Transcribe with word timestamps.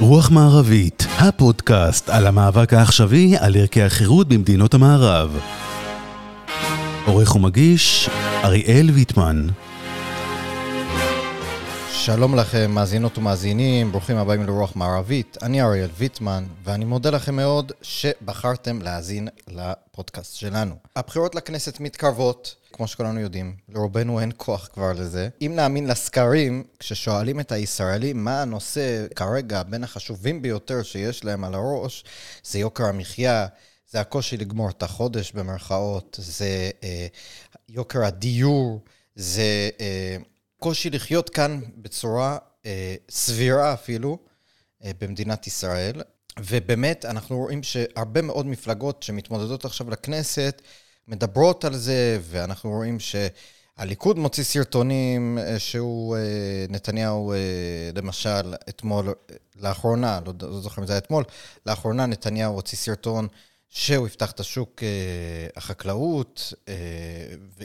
רוח 0.00 0.30
מערבית, 0.30 1.06
הפודקאסט 1.18 2.10
על 2.10 2.26
המאבק 2.26 2.72
העכשווי 2.72 3.36
על 3.38 3.56
ערכי 3.56 3.82
החירות 3.82 4.28
במדינות 4.28 4.74
המערב. 4.74 5.38
עורך 7.06 7.36
ומגיש, 7.36 8.10
אריאל 8.44 8.90
ויטמן. 8.90 9.46
שלום 12.04 12.34
לכם, 12.34 12.70
מאזינות 12.70 13.18
ומאזינים, 13.18 13.92
ברוכים 13.92 14.16
הבאים 14.16 14.42
לרוח 14.42 14.76
מערבית. 14.76 15.36
אני 15.42 15.62
אריאל 15.62 15.90
ויטמן, 15.96 16.44
ואני 16.64 16.84
מודה 16.84 17.10
לכם 17.10 17.36
מאוד 17.36 17.72
שבחרתם 17.82 18.82
להאזין 18.82 19.28
לפודקאסט 19.48 20.36
שלנו. 20.36 20.74
הבחירות 20.96 21.34
לכנסת 21.34 21.80
מתקרבות, 21.80 22.54
כמו 22.72 22.86
שכולנו 22.86 23.20
יודעים, 23.20 23.56
לרובנו 23.68 24.20
אין 24.20 24.32
כוח 24.36 24.68
כבר 24.72 24.92
לזה. 24.92 25.28
אם 25.42 25.52
נאמין 25.56 25.86
לסקרים, 25.86 26.64
כששואלים 26.78 27.40
את 27.40 27.52
הישראלים 27.52 28.24
מה 28.24 28.42
הנושא 28.42 29.06
כרגע 29.14 29.62
בין 29.62 29.84
החשובים 29.84 30.42
ביותר 30.42 30.82
שיש 30.82 31.24
להם 31.24 31.44
על 31.44 31.54
הראש, 31.54 32.04
זה 32.44 32.58
יוקר 32.58 32.84
המחיה. 32.84 33.46
זה 33.90 34.00
הקושי 34.00 34.36
לגמור 34.36 34.70
את 34.70 34.82
החודש 34.82 35.32
במרכאות, 35.32 36.18
זה 36.22 36.70
אה, 36.82 37.06
יוקר 37.68 38.04
הדיור, 38.04 38.80
זה 39.16 39.70
אה, 39.80 40.16
קושי 40.58 40.90
לחיות 40.90 41.30
כאן 41.30 41.60
בצורה 41.76 42.38
אה, 42.66 42.94
סבירה 43.10 43.72
אפילו 43.74 44.18
אה, 44.84 44.90
במדינת 45.00 45.46
ישראל. 45.46 46.02
ובאמת, 46.40 47.04
אנחנו 47.04 47.36
רואים 47.36 47.62
שהרבה 47.62 48.22
מאוד 48.22 48.46
מפלגות 48.46 49.02
שמתמודדות 49.02 49.64
עכשיו 49.64 49.90
לכנסת 49.90 50.62
מדברות 51.08 51.64
על 51.64 51.76
זה, 51.76 52.18
ואנחנו 52.22 52.70
רואים 52.70 52.98
שהליכוד 53.00 54.18
מוציא 54.18 54.44
סרטונים 54.44 55.38
אה, 55.38 55.58
שהוא, 55.58 56.16
אה, 56.16 56.66
נתניהו, 56.68 57.32
אה, 57.32 57.36
למשל, 57.94 58.54
אתמול, 58.68 59.14
לאחרונה, 59.56 60.20
לא, 60.26 60.32
לא 60.40 60.60
זוכר 60.60 60.82
אם 60.82 60.86
זה 60.86 60.92
היה 60.92 60.98
אתמול, 60.98 61.24
לאחרונה 61.66 62.06
נתניהו 62.06 62.54
הוציא 62.54 62.78
סרטון 62.78 63.28
שהוא 63.70 64.06
יפתח 64.06 64.30
את 64.30 64.40
השוק 64.40 64.82
אה, 64.82 64.88
החקלאות 65.56 66.52
אה, 66.68 66.74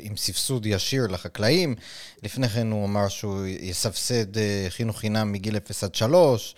עם 0.01 0.17
סבסוד 0.17 0.65
ישיר 0.65 1.07
לחקלאים. 1.07 1.75
לפני 2.23 2.49
כן 2.49 2.71
הוא 2.71 2.85
אמר 2.85 3.07
שהוא 3.07 3.45
יסבסד 3.45 4.37
אה, 4.37 4.65
חינוך 4.69 4.99
חינם 4.99 5.31
מגיל 5.31 5.57
0 5.57 5.83
עד 5.83 5.95
3, 5.95 6.55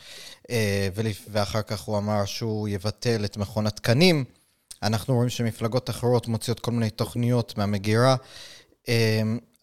אה, 0.50 0.90
ואחר 1.32 1.62
כך 1.62 1.82
הוא 1.82 1.98
אמר 1.98 2.26
שהוא 2.26 2.68
יבטל 2.68 3.26
את 3.26 3.38
מכון 3.38 3.68
התקנים. 3.68 4.24
אנחנו 4.84 5.16
רואים 5.16 5.30
שמפלגות 5.30 5.90
אחרות 5.90 6.28
מוציאות 6.28 6.60
כל 6.60 6.72
מיני 6.72 6.90
תוכניות 6.90 7.58
מהמגירה. 7.58 8.16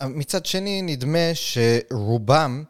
מצד 0.02 0.46
שני, 0.46 0.82
נדמה 0.82 1.30
שרובם, 1.34 2.64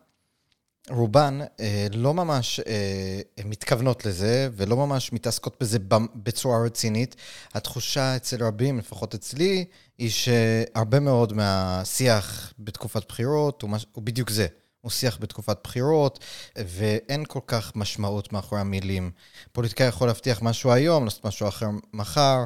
רובן 0.91 1.39
אה, 1.61 1.87
לא 1.93 2.15
ממש 2.15 2.61
אה, 2.61 3.21
מתכוונות 3.45 4.07
לזה 4.07 4.49
ולא 4.57 4.77
ממש 4.77 5.13
מתעסקות 5.13 5.57
בזה 5.61 5.79
בצורה 6.15 6.65
רצינית. 6.65 7.17
התחושה 7.55 8.17
אצל 8.17 8.45
רבים, 8.45 8.79
לפחות 8.79 9.15
אצלי, 9.15 9.65
היא 9.99 10.11
שהרבה 10.11 11.01
מאוד 11.01 11.33
מהשיח 11.33 12.53
בתקופת 12.59 13.09
בחירות 13.09 13.63
הוא, 13.63 13.71
מש... 13.71 13.87
הוא 13.93 14.05
בדיוק 14.05 14.31
זה. 14.31 14.47
הוא 14.81 14.91
שיח 14.91 15.19
בתקופת 15.21 15.57
בחירות, 15.65 16.25
ואין 16.57 17.25
כל 17.29 17.41
כך 17.47 17.73
משמעות 17.77 18.33
מאחורי 18.33 18.61
המילים. 18.61 19.11
פוליטיקאי 19.53 19.87
יכול 19.87 20.07
להבטיח 20.07 20.43
משהו 20.43 20.73
היום, 20.73 21.05
לעשות 21.05 21.27
משהו 21.27 21.49
אחר 21.49 21.67
מחר. 21.93 22.45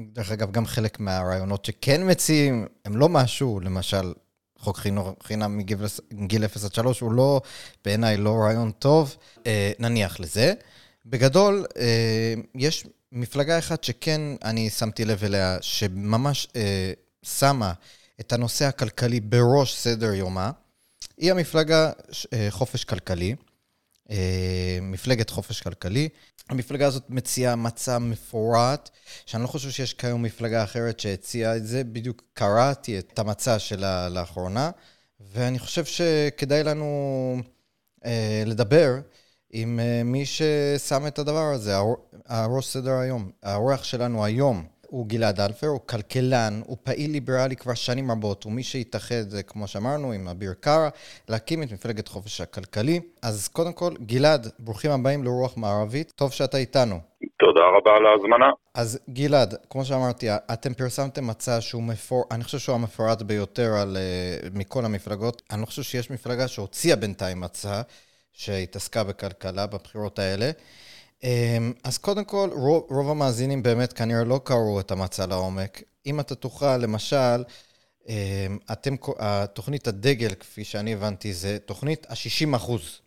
דרך 0.00 0.30
אגב, 0.30 0.50
גם 0.50 0.66
חלק 0.66 1.00
מהרעיונות 1.00 1.64
שכן 1.64 2.10
מציעים, 2.10 2.66
הם 2.84 2.96
לא 2.96 3.08
משהו, 3.08 3.60
למשל, 3.60 4.12
חוק 4.64 4.76
חינוך 4.78 5.08
חינם 5.22 5.60
מגיל 6.12 6.44
0 6.44 6.64
עד 6.64 6.74
3 6.74 7.00
הוא 7.00 7.12
לא, 7.12 7.40
בעיניי, 7.84 8.16
לא 8.16 8.34
רעיון 8.44 8.70
טוב, 8.70 9.16
אה, 9.46 9.72
נניח 9.78 10.20
לזה. 10.20 10.52
בגדול, 11.06 11.64
אה, 11.78 12.34
יש 12.54 12.86
מפלגה 13.12 13.58
אחת 13.58 13.84
שכן 13.84 14.20
אני 14.44 14.70
שמתי 14.70 15.04
לב 15.04 15.24
אליה, 15.24 15.58
שממש 15.60 16.48
אה, 16.56 16.92
שמה 17.22 17.72
את 18.20 18.32
הנושא 18.32 18.64
הכלכלי 18.64 19.20
בראש 19.20 19.74
סדר 19.74 20.14
יומה, 20.14 20.50
היא 21.18 21.30
המפלגה 21.30 21.90
אה, 22.32 22.46
חופש 22.50 22.84
כלכלי. 22.84 23.34
אה, 24.10 24.78
מפלגת 24.82 25.30
חופש 25.30 25.60
כלכלי. 25.60 26.08
המפלגה 26.48 26.86
הזאת 26.86 27.02
מציעה 27.08 27.56
מצע 27.56 27.98
מפורט, 27.98 28.90
שאני 29.26 29.42
לא 29.42 29.48
חושב 29.48 29.70
שיש 29.70 29.94
כיום 29.94 30.22
מפלגה 30.22 30.64
אחרת 30.64 31.00
שהציעה 31.00 31.56
את 31.56 31.66
זה. 31.66 31.84
בדיוק 31.84 32.22
קראתי 32.34 32.98
את 32.98 33.18
המצע 33.18 33.58
שלה 33.58 34.08
לאחרונה, 34.08 34.70
ואני 35.20 35.58
חושב 35.58 35.84
שכדאי 35.84 36.62
לנו 36.62 37.36
אה, 38.04 38.42
לדבר 38.46 38.94
עם 39.50 39.80
אה, 39.80 40.02
מי 40.04 40.26
ששם 40.26 41.06
את 41.06 41.18
הדבר 41.18 41.52
הזה, 41.54 41.74
הראש 42.26 42.66
סדר 42.66 42.92
היום. 42.92 43.30
האורח 43.42 43.84
שלנו 43.84 44.24
היום 44.24 44.73
הוא 44.94 45.06
גלעד 45.06 45.40
אלפר, 45.40 45.66
הוא 45.66 45.80
כלכלן, 45.86 46.60
הוא 46.66 46.76
פעיל 46.82 47.10
ליברלי 47.10 47.56
כבר 47.56 47.74
שנים 47.74 48.10
רבות, 48.10 48.44
הוא 48.44 48.52
מי 48.52 48.62
שהתאחד, 48.62 49.24
כמו 49.46 49.66
שאמרנו, 49.66 50.12
עם 50.12 50.28
אביר 50.28 50.54
קארה, 50.60 50.88
להקים 51.28 51.62
את 51.62 51.72
מפלגת 51.72 52.08
חופש 52.08 52.40
הכלכלי. 52.40 53.00
אז 53.22 53.48
קודם 53.48 53.72
כל, 53.72 53.92
גלעד, 54.00 54.48
ברוכים 54.58 54.90
הבאים 54.90 55.24
לרוח 55.24 55.56
מערבית, 55.56 56.12
טוב 56.16 56.32
שאתה 56.32 56.56
איתנו. 56.56 56.96
תודה 57.38 57.60
רבה 57.78 57.90
על 57.96 58.06
ההזמנה. 58.06 58.50
אז 58.74 58.98
גלעד, 59.10 59.54
כמו 59.70 59.84
שאמרתי, 59.84 60.26
אתם 60.52 60.74
פרסמתם 60.74 61.26
מצע 61.26 61.60
שהוא 61.60 61.82
מפור... 61.82 62.24
אני 62.30 62.44
חושב 62.44 62.58
שהוא 62.58 62.74
המפורט 62.74 63.22
ביותר 63.22 63.74
על, 63.74 63.96
uh, 63.96 64.58
מכל 64.58 64.84
המפלגות. 64.84 65.42
אני 65.50 65.60
לא 65.60 65.66
חושב 65.66 65.82
שיש 65.82 66.10
מפלגה 66.10 66.48
שהוציאה 66.48 66.96
בינתיים 66.96 67.40
מצע 67.40 67.82
שהתעסקה 68.32 69.04
בכלכלה 69.04 69.66
בבחירות 69.66 70.18
האלה. 70.18 70.50
אמ, 71.22 71.72
אז 71.84 71.98
קודם 71.98 72.24
כל, 72.24 72.48
רוב, 72.52 72.86
רוב 72.90 73.10
המאזינים 73.10 73.62
באמת 73.62 73.92
כנראה 73.92 74.24
לא 74.24 74.40
קראו 74.44 74.80
את 74.80 74.90
המצע 74.90 75.26
לעומק. 75.26 75.82
אם 76.06 76.20
אתה 76.20 76.34
תוכל, 76.34 76.76
למשל, 76.76 77.38
אמ, 78.08 78.58
אתם, 78.72 78.94
התוכנית 79.18 79.86
הדגל, 79.86 80.34
כפי 80.40 80.64
שאני 80.64 80.92
הבנתי, 80.92 81.32
זה 81.32 81.58
תוכנית 81.58 82.06
ה-60 82.10 82.56
אחוז. 82.56 83.02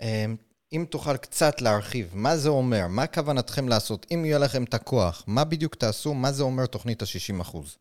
אמ, 0.00 0.36
אם 0.72 0.84
תוכל 0.90 1.16
קצת 1.16 1.54
להרחיב, 1.64 2.06
מה 2.14 2.34
זה 2.42 2.50
אומר? 2.50 2.84
מה 2.96 3.06
כוונתכם 3.06 3.68
לעשות? 3.68 4.06
אם 4.12 4.24
יהיה 4.24 4.38
לכם 4.44 4.62
את 4.68 4.74
הכוח, 4.74 5.24
מה 5.34 5.44
בדיוק 5.50 5.74
תעשו? 5.74 6.14
מה 6.14 6.30
זה 6.36 6.42
אומר 6.44 6.66
תוכנית 6.66 7.02
ה-60 7.02 7.40
אחוז? 7.42 7.78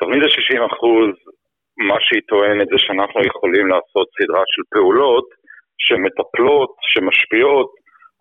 תוכנית 0.00 0.22
ה-60 0.22 0.60
אחוז, 0.70 1.10
מה 1.88 1.98
שהיא 2.04 2.24
טוענת 2.28 2.68
זה 2.72 2.78
שאנחנו 2.84 3.20
יכולים 3.30 3.66
לעשות 3.72 4.06
סדרה 4.16 4.44
של 4.52 4.62
פעולות 4.74 5.28
שמטפלות, 5.84 6.72
שמשפיעות 6.90 7.70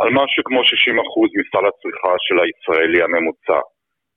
על 0.02 0.10
משהו 0.10 0.44
כמו 0.44 0.62
60% 0.62 0.64
מסל 1.40 1.66
הצריכה 1.68 2.14
של 2.26 2.38
הישראלי 2.40 3.02
הממוצע. 3.04 3.60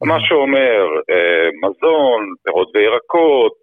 מה 0.03 0.21
שאומר 0.21 0.81
אה, 1.11 1.49
מזון, 1.63 2.21
פירות 2.45 2.69
וירקות, 2.75 3.59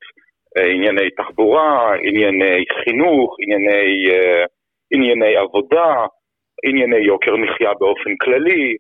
אה, 0.57 0.67
ענייני 0.73 1.09
תחבורה, 1.09 1.93
ענייני 2.07 2.63
חינוך, 2.83 3.35
ענייני, 3.43 4.09
אה, 4.11 4.43
ענייני 4.93 5.35
עבודה, 5.35 6.05
ענייני 6.65 6.97
יוקר 6.97 7.35
מחיה 7.35 7.73
באופן 7.79 8.15
כללי, 8.21 8.75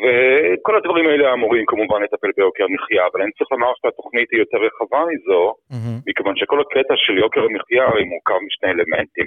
וכל 0.00 0.76
הדברים 0.76 1.06
האלה 1.06 1.32
אמורים 1.32 1.64
כמובן 1.66 2.02
לטפל 2.02 2.30
ביוקר 2.36 2.66
מחיה, 2.68 3.06
אבל 3.06 3.22
אני 3.22 3.32
צריך 3.32 3.52
לומר 3.52 3.72
שהתוכנית 3.78 4.28
היא 4.32 4.40
יותר 4.40 4.58
רחבה 4.66 5.00
מזו, 5.10 5.54
mm-hmm. 5.72 5.98
מכיוון 6.06 6.36
שכל 6.36 6.60
הקטע 6.60 6.94
של 6.96 7.18
יוקר 7.18 7.40
המחיה 7.40 7.84
היא 7.96 8.06
מורכב 8.12 8.38
משני 8.46 8.70
אלמנטים. 8.70 9.26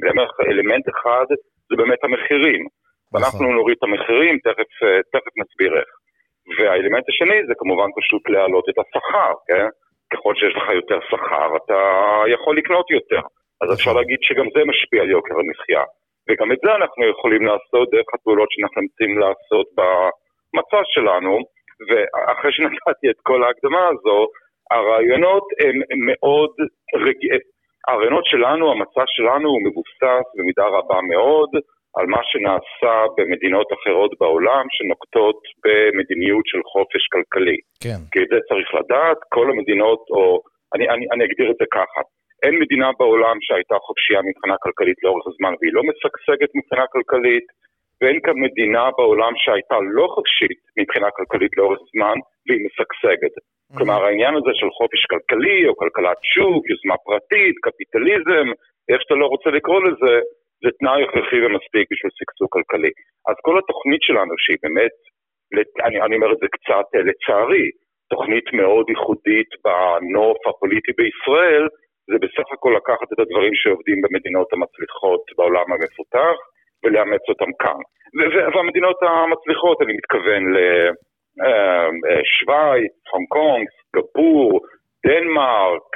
אלמנט 0.50 0.86
אחד 0.90 1.26
זה 1.70 1.76
באמת 1.76 2.04
המחירים. 2.04 2.62
ואנחנו 3.14 3.46
נכון. 3.46 3.56
נוריד 3.56 3.78
את 3.78 3.84
המחירים, 3.84 4.38
תכף, 4.48 4.72
אה, 4.84 5.00
תכף 5.14 5.34
נסביר 5.42 5.72
איך. 5.80 5.90
והאלמנט 6.58 7.10
השני 7.10 7.40
זה 7.48 7.54
כמובן 7.58 7.90
פשוט 8.00 8.30
להעלות 8.30 8.66
את 8.70 8.78
השכר, 8.82 9.34
כן? 9.48 9.68
ככל 10.14 10.34
שיש 10.36 10.54
לך 10.56 10.70
יותר 10.80 11.00
שכר, 11.10 11.50
אתה 11.60 11.80
יכול 12.34 12.58
לקנות 12.58 12.92
יותר. 12.92 13.22
אז 13.62 13.74
אפשר 13.74 13.92
נכון. 13.92 14.02
להגיד 14.02 14.20
שגם 14.22 14.48
זה 14.56 14.62
משפיע 14.66 15.02
על 15.02 15.10
יוקר 15.10 15.36
המחיה. 15.40 15.84
וגם 16.30 16.52
את 16.52 16.60
זה 16.66 16.76
אנחנו 16.76 17.04
יכולים 17.14 17.46
לעשות 17.46 17.90
דרך 17.92 18.10
הפעולות 18.14 18.50
שאנחנו 18.52 18.82
רוצים 18.82 19.12
לעשות 19.24 19.68
במצע 19.78 20.82
שלנו. 20.84 21.34
ואחרי 21.88 22.52
שנתתי 22.52 23.10
את 23.10 23.20
כל 23.24 23.44
ההקדמה 23.44 23.88
הזו, 23.88 24.28
הרעיונות 24.72 25.44
הם 25.64 25.76
מאוד 26.08 26.52
רגיעים. 26.96 27.40
הרעיונות 27.88 28.26
שלנו, 28.26 28.72
המצע 28.72 29.04
שלנו 29.08 29.50
הוא 29.50 29.62
מבוסס 29.66 30.26
במידה 30.36 30.66
רבה 30.66 31.00
מאוד 31.02 31.50
על 31.98 32.06
מה 32.06 32.22
שנעשה 32.30 32.96
במדינות 33.18 33.68
אחרות 33.78 34.12
בעולם 34.20 34.66
שנוקטות 34.76 35.40
במדיניות 35.64 36.46
של 36.52 36.62
חופש 36.74 37.04
כלכלי. 37.14 37.58
כן. 37.84 38.02
כי 38.12 38.20
את 38.24 38.30
זה 38.32 38.40
צריך 38.50 38.70
לדעת, 38.80 39.18
כל 39.36 39.48
המדינות, 39.52 40.02
או 40.16 40.42
אני, 40.76 40.90
אני, 40.94 41.06
אני 41.14 41.24
אגדיר 41.26 41.52
את 41.52 41.60
זה 41.62 41.66
ככה, 41.78 42.02
אין 42.44 42.56
מדינה 42.60 42.90
בעולם 43.00 43.38
שהייתה 43.46 43.76
חופשייה 43.86 44.22
מבחינה 44.30 44.56
כלכלית 44.64 45.00
לאורך 45.04 45.26
הזמן 45.32 45.54
והיא 45.60 45.74
לא 45.78 45.84
משגשגת 45.90 46.52
מבחינה 46.58 46.86
כלכלית, 46.94 47.48
ואין 48.02 48.20
כאן 48.26 48.38
מדינה 48.46 48.86
בעולם 48.98 49.34
שהייתה 49.44 49.78
לא 49.98 50.06
חופשית 50.16 50.60
מבחינה 50.80 51.10
כלכלית 51.18 51.54
לאורך 51.58 51.80
זמן 51.92 52.18
והיא 52.46 52.62
משגשגת. 52.66 53.36
Mm-hmm. 53.38 53.78
כלומר 53.78 54.00
העניין 54.06 54.34
הזה 54.36 54.52
של 54.60 54.70
חופש 54.78 55.02
כלכלי 55.12 55.68
או 55.68 55.76
כלכלת 55.82 56.20
שוק, 56.34 56.62
יוזמה 56.70 56.98
פרטית, 57.06 57.56
קפיטליזם, 57.66 58.48
איך 58.90 59.02
שאתה 59.02 59.16
לא 59.22 59.26
רוצה 59.26 59.50
לקרוא 59.50 59.82
לזה, 59.88 60.16
זה 60.64 60.70
תנאי 60.80 61.04
הכרחי 61.04 61.40
ומספיק 61.46 61.86
בשביל 61.92 62.12
שגשוג 62.18 62.50
כלכלי. 62.56 62.92
אז 63.30 63.36
כל 63.46 63.56
התוכנית 63.60 64.02
שלנו, 64.08 64.34
שהיא 64.44 64.60
באמת, 64.64 64.96
אני, 65.86 65.98
אני 66.06 66.16
אומר 66.16 66.32
את 66.34 66.40
זה 66.42 66.48
קצת 66.56 66.88
אה, 66.96 67.02
לצערי, 67.10 67.68
תוכנית 68.12 68.48
מאוד 68.54 68.86
ייחודית 68.90 69.52
בנוף 69.64 70.40
הפוליטי 70.48 70.92
בישראל, 70.98 71.66
זה 72.10 72.16
בסך 72.24 72.48
הכל 72.54 72.74
לקחת 72.78 73.08
את 73.14 73.20
הדברים 73.20 73.54
שעובדים 73.56 74.02
במדינות 74.02 74.54
המצליחות 74.54 75.24
בעולם 75.38 75.68
המפותח 75.74 76.38
ולאמץ 76.84 77.24
אותם 77.30 77.52
כאן. 77.62 77.82
והמדינות 78.54 78.98
המצליחות, 79.02 79.82
אני 79.82 79.94
מתכוון 79.94 80.44
לשוויץ, 82.10 82.94
הונג 83.12 83.28
קונג, 83.30 83.66
סגפור, 83.88 84.60
דנמרק, 85.06 85.90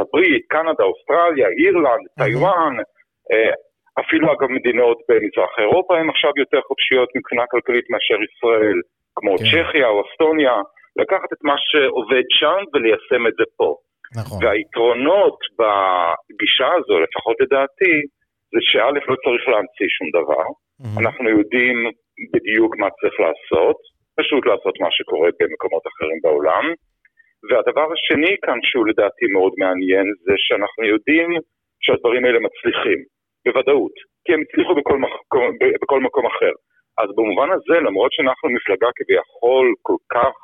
הברית, 0.00 0.44
קנדה, 0.48 0.84
אוסטרליה, 0.84 1.48
אירלנד, 1.58 2.06
טיוואן, 2.18 2.74
אפילו 4.00 4.32
אגב 4.32 4.48
מדינות 4.50 4.98
במזרח 5.08 5.52
אירופה 5.58 5.98
הן 5.98 6.08
עכשיו 6.10 6.32
יותר 6.36 6.60
חופשיות 6.68 7.08
מבחינה 7.16 7.44
כלכלית 7.50 7.86
מאשר 7.90 8.18
ישראל, 8.28 8.78
כמו 9.16 9.32
כן. 9.38 9.44
צ'כיה 9.44 9.88
או 9.88 10.02
אסטוניה, 10.06 10.56
לקחת 11.00 11.30
את 11.32 11.42
מה 11.48 11.56
שעובד 11.58 12.26
שם 12.38 12.60
וליישם 12.72 13.26
את 13.28 13.34
זה 13.38 13.46
פה. 13.56 13.70
נכון. 14.20 14.38
והיתרונות 14.44 15.38
בגישה 15.58 16.70
הזו, 16.78 16.94
לפחות 17.04 17.36
לדעתי, 17.40 17.94
זה 18.52 18.60
שא' 18.70 18.90
לא 19.10 19.16
צריך 19.24 19.44
להמציא 19.52 19.88
שום 19.96 20.08
דבר, 20.18 20.46
mm-hmm. 20.50 20.96
אנחנו 21.02 21.28
יודעים 21.38 21.76
בדיוק 22.34 22.76
מה 22.82 22.88
צריך 22.98 23.16
לעשות, 23.24 23.78
פשוט 24.18 24.46
לעשות 24.46 24.74
מה 24.80 24.90
שקורה 24.96 25.30
במקומות 25.40 25.84
אחרים 25.90 26.18
בעולם. 26.22 26.64
והדבר 27.48 27.86
השני 27.92 28.34
כאן, 28.44 28.58
שהוא 28.62 28.86
לדעתי 28.90 29.26
מאוד 29.34 29.52
מעניין, 29.62 30.06
זה 30.26 30.34
שאנחנו 30.36 30.82
יודעים 30.94 31.30
שהדברים 31.84 32.24
האלה 32.24 32.38
מצליחים, 32.46 33.00
בוודאות, 33.46 33.96
כי 34.24 34.30
הם 34.34 34.40
הצליחו 34.44 34.72
בכל, 34.80 34.98
מקום, 34.98 35.44
בכל 35.82 36.00
מקום 36.00 36.26
אחר. 36.26 36.54
אז 37.02 37.08
במובן 37.16 37.48
הזה, 37.56 37.76
למרות 37.86 38.12
שאנחנו 38.12 38.46
מפלגה 38.56 38.90
כביכול 38.96 39.66
כל 39.82 39.98
כך 40.14 40.34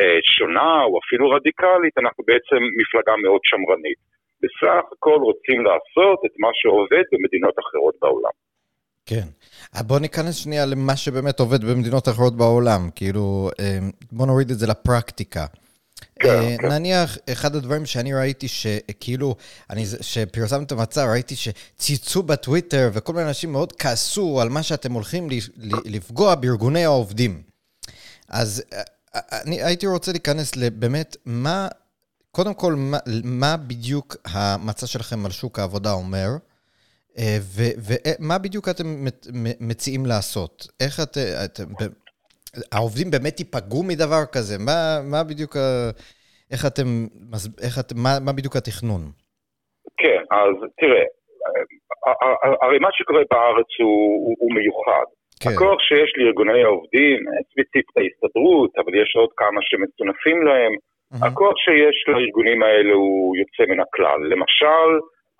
אה, 0.00 0.18
שונה 0.36 0.72
או 0.88 0.92
אפילו 1.02 1.24
רדיקלית, 1.36 1.94
אנחנו 2.02 2.24
בעצם 2.28 2.60
מפלגה 2.78 3.14
מאוד 3.24 3.40
שמרנית. 3.48 4.00
בסך 4.42 4.84
הכל 4.92 5.18
רוצים 5.28 5.58
לעשות 5.68 6.18
את 6.26 6.34
מה 6.42 6.50
שעובד 6.58 7.04
במדינות 7.12 7.54
אחרות 7.62 7.94
בעולם. 8.02 8.34
כן. 9.10 9.26
אה, 9.76 9.82
בוא 9.88 9.98
ניכנס 10.00 10.34
שנייה 10.44 10.64
למה 10.66 10.96
שבאמת 10.96 11.40
עובד 11.40 11.60
במדינות 11.68 12.08
אחרות 12.08 12.34
בעולם. 12.36 12.82
כאילו, 12.96 13.24
אה, 13.60 13.78
בוא 14.12 14.26
נוריד 14.26 14.50
את 14.50 14.58
זה 14.58 14.66
לפרקטיקה. 14.72 15.44
כן, 16.20 16.56
כן. 16.60 16.68
נניח, 16.68 17.18
אחד 17.32 17.56
הדברים 17.56 17.86
שאני 17.86 18.14
ראיתי 18.14 18.48
שכאילו, 18.48 19.36
אני, 19.70 19.86
שפרסמתם 20.00 20.64
את 20.64 20.72
המצב, 20.72 21.06
ראיתי 21.10 21.36
שציצו 21.36 22.22
בטוויטר 22.22 22.90
וכל 22.92 23.12
מיני 23.12 23.28
אנשים 23.28 23.52
מאוד 23.52 23.72
כעסו 23.72 24.40
על 24.40 24.48
מה 24.48 24.62
שאתם 24.62 24.92
הולכים 24.92 25.28
לפגוע 25.84 26.34
בארגוני 26.34 26.84
העובדים. 26.84 27.42
אז 28.28 28.62
אני 29.14 29.62
הייתי 29.62 29.86
רוצה 29.86 30.12
להיכנס 30.12 30.56
לבאמת, 30.56 31.16
מה, 31.24 31.68
קודם 32.30 32.54
כל, 32.54 32.74
מה, 32.74 32.98
מה 33.24 33.56
בדיוק 33.56 34.16
המצע 34.24 34.86
שלכם 34.86 35.26
על 35.26 35.32
שוק 35.32 35.58
העבודה 35.58 35.92
אומר, 35.92 36.30
אה, 37.18 37.38
ומה 37.58 38.38
בדיוק 38.38 38.68
אתם 38.68 39.06
מציעים 39.60 40.06
לעשות? 40.06 40.68
איך 40.80 41.00
את, 41.00 41.18
את, 41.18 41.60
העובדים 42.72 43.10
באמת 43.10 43.40
ייפגעו 43.40 43.82
מדבר 43.82 44.24
כזה? 44.34 44.54
מה, 44.68 44.78
מה 45.12 45.20
בדיוק, 45.30 45.56
איך 46.52 46.62
אתם, 46.66 46.88
איך 47.66 47.74
אתם, 47.80 47.96
מה, 48.04 48.12
מה 48.26 48.32
בדיוק 48.32 48.56
התכנון? 48.56 49.02
כן, 50.00 50.22
אז 50.30 50.54
תראה, 50.80 51.04
הרי 52.62 52.78
מה 52.78 52.88
שקורה 52.92 53.22
בארץ 53.30 53.70
הוא, 53.78 53.88
הוא, 54.24 54.34
הוא 54.38 54.50
מיוחד. 54.54 55.06
כן. 55.40 55.50
הכוח 55.50 55.78
שיש 55.86 56.10
לארגוני 56.16 56.62
העובדים, 56.64 57.18
ספציפית 57.50 57.96
ההסתדרות, 57.96 58.72
אבל 58.80 58.92
יש 59.02 59.10
עוד 59.16 59.32
כמה 59.36 59.60
שמצונפים 59.68 60.38
להם, 60.48 60.72
mm-hmm. 60.72 61.26
הכוח 61.26 61.56
שיש 61.64 61.98
לארגונים 62.08 62.62
האלה 62.62 62.92
הוא 62.94 63.36
יוצא 63.40 63.62
מן 63.70 63.80
הכלל. 63.80 64.20
למשל, 64.32 64.88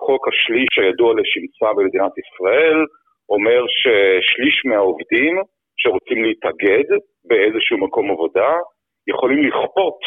חוק 0.07 0.23
השליש 0.29 0.73
הידוע 0.79 1.11
לשמצה 1.21 1.69
במדינת 1.77 2.15
ישראל, 2.23 2.79
אומר 3.35 3.61
ששליש 3.79 4.57
מהעובדים 4.69 5.35
שרוצים 5.87 6.25
להתאגד 6.25 6.89
באיזשהו 7.29 7.79
מקום 7.79 8.11
עבודה, 8.11 8.53
יכולים 9.13 9.41
לכפות 9.49 9.99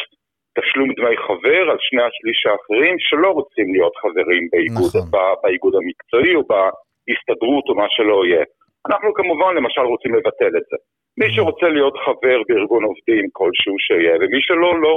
תשלום 0.58 0.88
דמי 0.96 1.16
חבר 1.26 1.62
על 1.70 1.78
שני 1.80 2.02
השליש 2.02 2.40
האחרים 2.46 2.94
שלא 2.98 3.28
רוצים 3.38 3.72
להיות 3.74 3.96
חברים 4.02 4.44
באיגוד, 4.52 4.92
נכון. 4.96 5.20
באיגוד 5.42 5.74
המקצועי 5.80 6.34
או 6.34 6.42
בהסתדרות 6.50 7.64
או 7.68 7.74
מה 7.74 7.86
שלא 7.94 8.26
יהיה. 8.26 8.44
אנחנו 8.88 9.14
כמובן 9.14 9.50
למשל 9.56 9.80
רוצים 9.80 10.14
לבטל 10.14 10.52
את 10.58 10.66
זה. 10.70 10.76
מי 11.18 11.26
mm-hmm. 11.26 11.36
שרוצה 11.36 11.68
להיות 11.68 11.96
חבר 12.04 12.38
בארגון 12.48 12.84
עובדים 12.84 13.24
כלשהו 13.32 13.76
שיהיה, 13.78 14.14
ומי 14.20 14.40
שלא, 14.40 14.80
לא. 14.80 14.94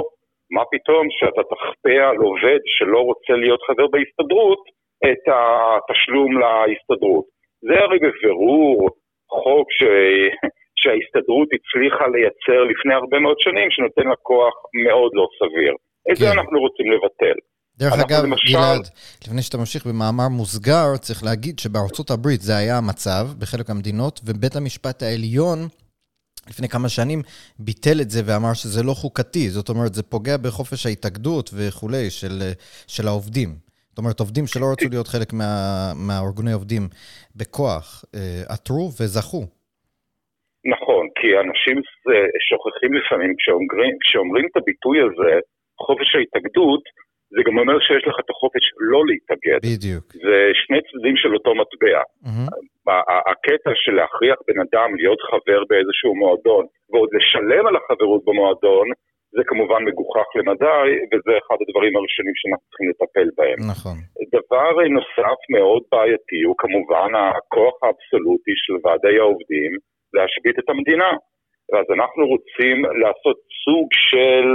מה 0.50 0.62
פתאום 0.72 1.06
שאתה 1.10 1.42
תכפה 1.52 1.96
על 2.10 2.16
עובד 2.16 2.60
שלא 2.76 3.00
רוצה 3.00 3.32
להיות 3.42 3.62
חבר 3.62 3.86
בהסתדרות 3.92 4.62
את 5.08 5.24
התשלום 5.34 6.30
להסתדרות. 6.40 7.24
זה 7.66 7.74
הרי 7.84 7.98
בבירור 7.98 8.90
חוק 9.28 9.72
ש... 9.72 9.82
שההסתדרות 10.84 11.48
הצליחה 11.56 12.04
לייצר 12.14 12.60
לפני 12.70 12.94
הרבה 13.00 13.18
מאוד 13.24 13.38
שנים, 13.44 13.68
שנותן 13.70 14.06
לה 14.10 14.16
כוח 14.28 14.54
מאוד 14.86 15.10
לא 15.18 15.26
סביר. 15.38 15.74
את 16.12 16.18
כן. 16.18 16.24
זה 16.24 16.32
אנחנו 16.36 16.56
רוצים 16.64 16.86
לבטל. 16.92 17.38
דרך 17.78 17.92
אגב, 17.92 18.24
למשל... 18.24 18.52
גלעד, 18.52 18.84
לפני 19.24 19.42
שאתה 19.42 19.58
ממשיך 19.58 19.86
במאמר 19.86 20.28
מוסגר, 20.28 20.96
צריך 20.96 21.24
להגיד 21.24 21.58
שבארצות 21.58 22.10
הברית 22.10 22.40
זה 22.40 22.56
היה 22.56 22.78
המצב 22.78 23.26
בחלק 23.38 23.70
המדינות, 23.70 24.20
ובית 24.26 24.56
המשפט 24.56 25.02
העליון 25.02 25.58
לפני 26.50 26.68
כמה 26.68 26.88
שנים 26.88 27.22
ביטל 27.58 28.00
את 28.00 28.10
זה 28.10 28.20
ואמר 28.24 28.54
שזה 28.54 28.82
לא 28.82 28.94
חוקתי, 28.94 29.50
זאת 29.50 29.68
אומרת, 29.68 29.94
זה 29.94 30.02
פוגע 30.02 30.36
בחופש 30.36 30.86
ההתאגדות 30.86 31.50
וכולי 31.54 32.10
של, 32.10 32.42
של 32.86 33.08
העובדים. 33.08 33.48
זאת 33.88 33.98
אומרת, 33.98 34.20
עובדים 34.20 34.46
שלא 34.46 34.66
רצו 34.72 34.88
להיות 34.88 35.08
חלק 35.08 35.32
מה, 35.32 35.92
מהארגוני 35.94 36.52
עובדים 36.52 36.88
בכוח, 37.36 38.04
אה, 38.14 38.42
עתרו 38.48 38.92
וזכו. 39.00 39.46
נכון, 40.74 41.04
כי 41.18 41.28
אנשים 41.44 41.76
שוכחים 42.48 42.92
לפעמים, 42.94 43.32
כשאומרים, 43.38 43.94
כשאומרים 44.02 44.44
את 44.50 44.56
הביטוי 44.56 44.98
הזה, 45.06 45.32
חופש 45.86 46.14
ההתאגדות, 46.16 46.84
זה 47.34 47.40
גם 47.46 47.58
אומר 47.58 47.76
שיש 47.86 48.04
לך 48.08 48.16
את 48.22 48.30
החופש 48.30 48.64
לא 48.92 49.00
להתאגד. 49.08 49.60
בדיוק. 49.70 50.06
זה 50.26 50.38
שני 50.62 50.80
צדדים 50.86 51.16
של 51.16 51.34
אותו 51.34 51.52
מטבע. 51.60 52.02
Mm-hmm. 52.02 52.90
הקטע 53.32 53.70
של 53.82 53.94
להכריח 53.98 54.38
בן 54.48 54.58
אדם 54.66 54.88
להיות 55.00 55.20
חבר 55.30 55.60
באיזשהו 55.68 56.12
מועדון, 56.22 56.64
ועוד 56.90 57.10
לשלם 57.16 57.66
על 57.66 57.76
החברות 57.76 58.22
במועדון, 58.26 58.88
זה 59.36 59.42
כמובן 59.50 59.80
מגוחך 59.88 60.28
למדי, 60.36 60.88
וזה 61.10 61.32
אחד 61.40 61.58
הדברים 61.62 61.92
הראשונים 61.96 62.34
שאנחנו 62.40 62.66
צריכים 62.68 62.88
לטפל 62.92 63.28
בהם. 63.38 63.58
נכון. 63.72 63.96
דבר 64.36 64.72
נוסף 64.98 65.38
מאוד 65.54 65.82
בעייתי 65.92 66.38
הוא 66.46 66.56
כמובן 66.62 67.10
הכוח 67.14 67.76
האבסולוטי 67.82 68.54
של 68.64 68.74
ועדי 68.82 69.16
העובדים 69.18 69.72
להשבית 70.14 70.58
את 70.58 70.68
המדינה. 70.68 71.10
אז 71.78 71.86
אנחנו 71.96 72.26
רוצים 72.26 72.84
לעשות 72.84 73.36
סוג 73.64 73.88
של... 73.92 74.46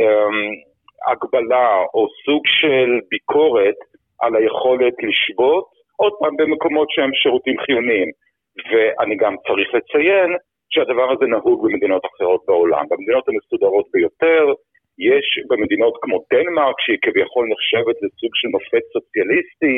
Um, 0.00 0.68
הגבלה 1.06 1.68
או 1.94 2.06
סוג 2.24 2.42
של 2.46 2.90
ביקורת 3.10 3.78
על 4.22 4.36
היכולת 4.36 4.94
לשבות, 5.08 5.66
עוד 5.96 6.12
פעם 6.20 6.36
במקומות 6.36 6.88
שהם 6.90 7.10
שירותים 7.14 7.58
חיוניים. 7.58 8.08
ואני 8.70 9.16
גם 9.16 9.34
צריך 9.46 9.68
לציין 9.74 10.30
שהדבר 10.70 11.12
הזה 11.12 11.26
נהוג 11.26 11.66
במדינות 11.66 12.02
אחרות 12.10 12.40
בעולם. 12.46 12.84
במדינות 12.90 13.28
המסודרות 13.28 13.86
ביותר, 13.92 14.44
יש 14.98 15.26
במדינות 15.48 15.94
כמו 16.02 16.16
דנמרק, 16.32 16.76
שהיא 16.80 16.98
כביכול 17.02 17.44
נחשבת 17.52 17.96
לסוג 18.02 18.32
של 18.34 18.48
מופת 18.48 18.84
סוציאליסטי, 18.92 19.76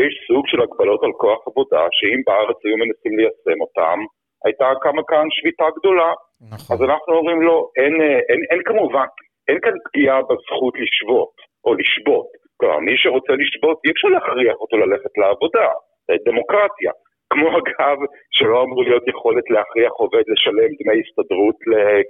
יש 0.00 0.12
סוג 0.28 0.44
של 0.50 0.60
הגבלות 0.62 1.02
על 1.04 1.12
כוח 1.12 1.40
עבודה, 1.48 1.82
שאם 1.96 2.20
בארץ 2.26 2.58
היו 2.64 2.76
מנסים 2.76 3.12
ליישם 3.18 3.58
אותם, 3.60 3.98
הייתה 4.46 4.68
קמה 4.84 5.02
כאן 5.10 5.26
שביתה 5.30 5.64
גדולה. 5.78 6.10
נכון. 6.52 6.76
אז 6.76 6.82
אנחנו 6.82 7.12
אומרים 7.18 7.42
לו, 7.42 7.70
אין, 7.76 7.94
אין, 8.00 8.20
אין, 8.28 8.40
אין 8.50 8.60
כמובן, 8.64 9.08
אין 9.48 9.58
כאן 9.62 9.74
פגיעה 9.84 10.18
בזכות 10.28 10.74
לשבות 10.82 11.34
או 11.64 11.74
לשבות. 11.74 12.28
כלומר, 12.56 12.78
מי 12.78 12.94
שרוצה 12.96 13.32
לשבות, 13.42 13.78
אי 13.84 13.90
אפשר 13.90 14.08
להכריח 14.08 14.56
אותו 14.60 14.76
ללכת 14.76 15.12
לעבודה, 15.18 15.68
זה 16.06 16.14
דמוקרטיה. 16.26 16.92
כמו 17.30 17.48
אגב, 17.58 17.98
שלא 18.30 18.62
אמור 18.62 18.82
להיות 18.82 19.08
יכולת 19.08 19.50
להכריח 19.50 19.92
עובד 19.92 20.22
לשלם 20.32 20.70
דמי 20.78 21.00
הסתדרות 21.02 21.56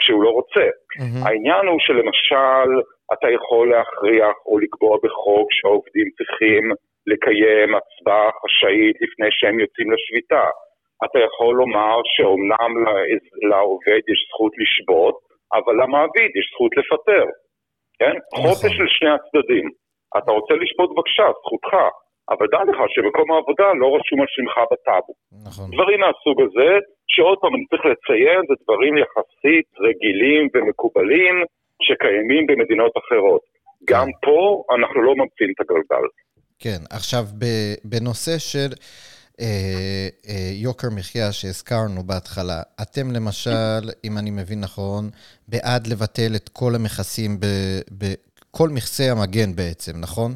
כשהוא 0.00 0.22
לא 0.22 0.30
רוצה. 0.30 0.66
Mm-hmm. 0.68 1.28
העניין 1.28 1.66
הוא 1.66 1.80
שלמשל, 1.80 2.68
אתה 3.12 3.28
יכול 3.30 3.70
להכריח 3.70 4.36
או 4.46 4.58
לקבוע 4.58 4.96
בחוק 5.04 5.48
שהעובדים 5.52 6.08
צריכים 6.16 6.64
לקיים 7.06 7.70
הצבעה 7.74 8.30
חשאית 8.42 8.96
לפני 9.04 9.28
שהם 9.30 9.60
יוצאים 9.60 9.88
לשביתה. 9.92 10.46
אתה 11.04 11.18
יכול 11.26 11.54
לומר 11.54 11.96
שאומנם 12.04 12.70
לעובד 13.50 14.02
יש 14.12 14.20
זכות 14.28 14.52
לשבות, 14.60 15.16
אבל 15.56 15.74
למעביד 15.82 16.30
יש 16.38 16.46
זכות 16.52 16.72
לפטר, 16.78 17.26
כן? 17.98 18.14
נכון. 18.32 18.44
חופש 18.44 18.72
של 18.78 18.88
שני 18.96 19.10
הצדדים. 19.16 19.66
אתה 20.18 20.30
רוצה 20.32 20.54
לשפוט 20.54 20.90
בבקשה, 20.90 21.26
זכותך. 21.40 21.72
אבל 22.32 22.46
דע 22.52 22.62
לך 22.70 22.78
שמקום 22.94 23.32
העבודה 23.32 23.68
לא 23.80 23.88
רשום 23.96 24.20
על 24.20 24.26
שמך 24.34 24.54
בטאבו. 24.72 25.12
נכון. 25.48 25.66
דברים 25.74 26.00
מהסוג 26.00 26.36
הזה, 26.46 26.70
שעוד 27.12 27.38
פעם 27.40 27.54
אני 27.54 27.66
צריך 27.70 27.84
לציין, 27.92 28.40
זה 28.48 28.54
דברים 28.64 28.94
יחסית 29.02 29.66
רגילים 29.86 30.42
ומקובלים 30.54 31.34
שקיימים 31.86 32.46
במדינות 32.46 32.92
אחרות. 33.00 33.42
גם 33.90 34.08
פה 34.24 34.62
אנחנו 34.76 35.02
לא 35.02 35.12
ממציאים 35.20 35.52
את 35.54 35.60
הגלגל. 35.60 36.06
כן, 36.58 36.80
עכשיו 36.96 37.24
בנושא 37.84 38.38
של 38.38 38.70
יוקר 40.66 40.88
מחיה 40.98 41.32
שהזכרנו 41.32 42.02
בהתחלה, 42.06 42.58
אתם 42.82 43.06
למשל, 43.16 43.82
אם 44.04 44.12
אני 44.20 44.30
מבין 44.30 44.60
נכון, 44.60 45.02
בעד 45.48 45.86
לבטל 45.86 46.32
את 46.36 46.48
כל 46.48 46.72
המכסים, 46.78 47.30
בכל 48.00 48.68
מכסי 48.76 49.08
המגן 49.12 49.50
בעצם, 49.56 49.94
נכון? 50.06 50.30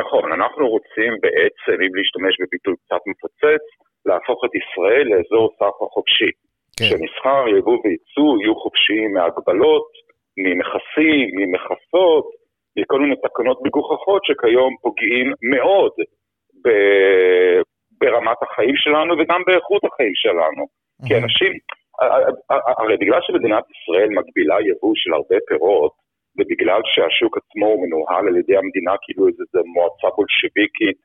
נכון, 0.00 0.32
אנחנו 0.32 0.64
רוצים 0.74 1.12
בעצם, 1.24 1.76
אם 1.84 1.92
להשתמש 1.98 2.34
בביטוי 2.40 2.74
קצת 2.82 3.02
מפוצץ, 3.10 3.64
להפוך 4.06 4.38
את 4.44 4.52
ישראל 4.60 5.04
לאזור 5.10 5.44
סחר 5.56 5.88
חופשי. 5.94 6.32
כן. 6.78 6.88
שמסחר, 6.90 7.42
יבוא 7.58 7.78
וייצוא 7.84 8.30
יהיו 8.40 8.54
חופשיים 8.64 9.10
מהגבלות, 9.14 9.88
ממכסים, 10.44 11.26
ממכסות, 11.38 12.26
מכל 12.76 12.98
מיני 13.02 13.16
תקנות 13.26 13.58
מגוחכות 13.66 14.22
שכיום 14.24 14.72
פוגעים 14.82 15.26
מאוד 15.52 15.94
ב... 16.66 16.68
ברמת 18.00 18.40
החיים 18.42 18.76
שלנו 18.76 19.14
וגם 19.18 19.40
באיכות 19.46 19.82
החיים 19.84 20.14
שלנו. 20.14 20.62
Mm-hmm. 20.64 21.08
כי 21.08 21.16
אנשים, 21.16 21.52
הרי 22.78 22.96
בגלל 22.96 23.20
שמדינת 23.22 23.64
ישראל 23.74 24.08
מגבילה 24.08 24.56
יבוא 24.70 24.92
של 24.94 25.12
הרבה 25.14 25.36
פירות, 25.48 25.92
ובגלל 26.36 26.80
שהשוק 26.84 27.32
עצמו 27.40 27.66
הוא 27.66 27.82
מנוהל 27.86 28.28
על 28.28 28.36
ידי 28.36 28.56
המדינה 28.56 28.94
כאילו 29.02 29.28
איזו 29.28 29.60
מועצה 29.74 30.08
בולשביקית 30.16 30.98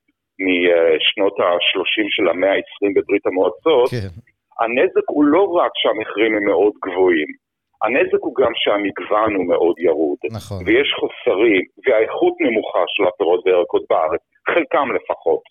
משנות 0.45 1.35
ה-30 1.39 2.07
של 2.15 2.25
המאה 2.29 2.53
ה-20 2.55 2.91
בברית 2.95 3.25
המועצות, 3.27 3.89
כן. 3.91 4.11
הנזק 4.59 5.05
הוא 5.15 5.23
לא 5.25 5.43
רק 5.59 5.71
שהמחירים 5.81 6.33
הם 6.35 6.45
מאוד 6.51 6.73
גבוהים, 6.85 7.29
הנזק 7.83 8.21
הוא 8.27 8.35
גם 8.41 8.51
שהמגוון 8.55 9.31
הוא 9.35 9.47
מאוד 9.53 9.75
ירוד. 9.79 10.17
נכון. 10.37 10.59
ויש 10.65 10.89
חוסרים, 10.99 11.63
והאיכות 11.83 12.35
נמוכה 12.45 12.83
של 12.87 13.03
הפירות 13.07 13.41
והירקות 13.45 13.83
בארץ, 13.89 14.23
חלקם 14.49 14.87
לפחות. 14.95 15.43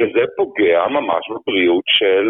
וזה 0.00 0.24
פוגע 0.36 0.86
ממש 0.88 1.24
בבריאות 1.30 1.86
של 1.98 2.26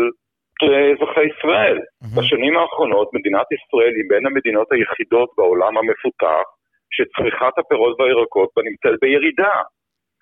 אזרחי 0.92 1.26
ישראל. 1.32 1.78
Mm-hmm. 1.78 2.16
בשנים 2.16 2.56
האחרונות 2.56 3.08
מדינת 3.14 3.46
ישראל 3.56 3.92
היא 3.96 4.06
בין 4.08 4.26
המדינות 4.26 4.72
היחידות 4.72 5.30
בעולם 5.36 5.78
המפותח 5.78 6.46
שצריכת 6.94 7.54
הפירות 7.58 8.00
והירקות 8.00 8.50
בה 8.56 8.62
נמצאת 8.68 8.96
בירידה. 9.02 9.54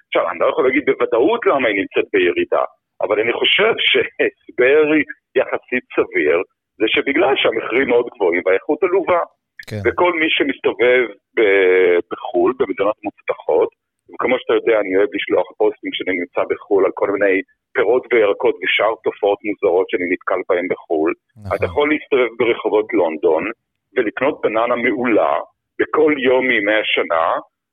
עכשיו, 0.06 0.30
אני 0.30 0.38
לא 0.38 0.46
יכול 0.46 0.64
להגיד 0.66 0.84
בוודאות 0.86 1.46
למה 1.46 1.68
היא 1.68 1.76
נמצאת 1.82 2.06
בירידה, 2.12 2.64
אבל 3.02 3.20
אני 3.20 3.32
חושב 3.32 3.72
שהסבר 3.88 4.84
יחסית 5.40 5.84
סביר 5.96 6.38
זה 6.80 6.86
שבגלל 6.88 7.34
שהמחירים 7.36 7.88
מאוד 7.88 8.06
גבוהים 8.14 8.42
והאיכות 8.46 8.82
עלובה. 8.82 9.20
כן. 9.68 9.82
וכל 9.84 10.12
מי 10.20 10.26
שמסתובב 10.30 11.02
בחו"ל, 12.10 12.52
במדינות 12.58 12.96
מוצלחות, 13.04 13.68
וכמו 14.10 14.36
שאתה 14.38 14.54
יודע, 14.54 14.76
אני 14.80 14.96
אוהב 14.96 15.10
לשלוח 15.16 15.46
פוסטים 15.58 15.90
כשאני 15.92 16.12
נמצא 16.20 16.42
בחו"ל 16.50 16.84
על 16.86 16.92
כל 16.94 17.10
מיני 17.14 17.34
פירות 17.74 18.04
וירקות 18.12 18.56
ושאר 18.60 18.94
תופעות 19.04 19.38
מוזרות 19.46 19.86
שאני 19.90 20.06
נתקל 20.12 20.40
בהן 20.48 20.66
בחו"ל. 20.72 21.12
נכון. 21.36 21.56
אתה 21.56 21.64
יכול 21.64 21.86
להסתובב 21.92 22.30
ברחובות 22.38 22.86
לונדון 22.92 23.44
ולקנות 23.96 24.36
בננה 24.42 24.76
מעולה 24.84 25.34
בכל 25.78 26.12
יום 26.28 26.42
מימי 26.48 26.74
השנה, 26.82 27.26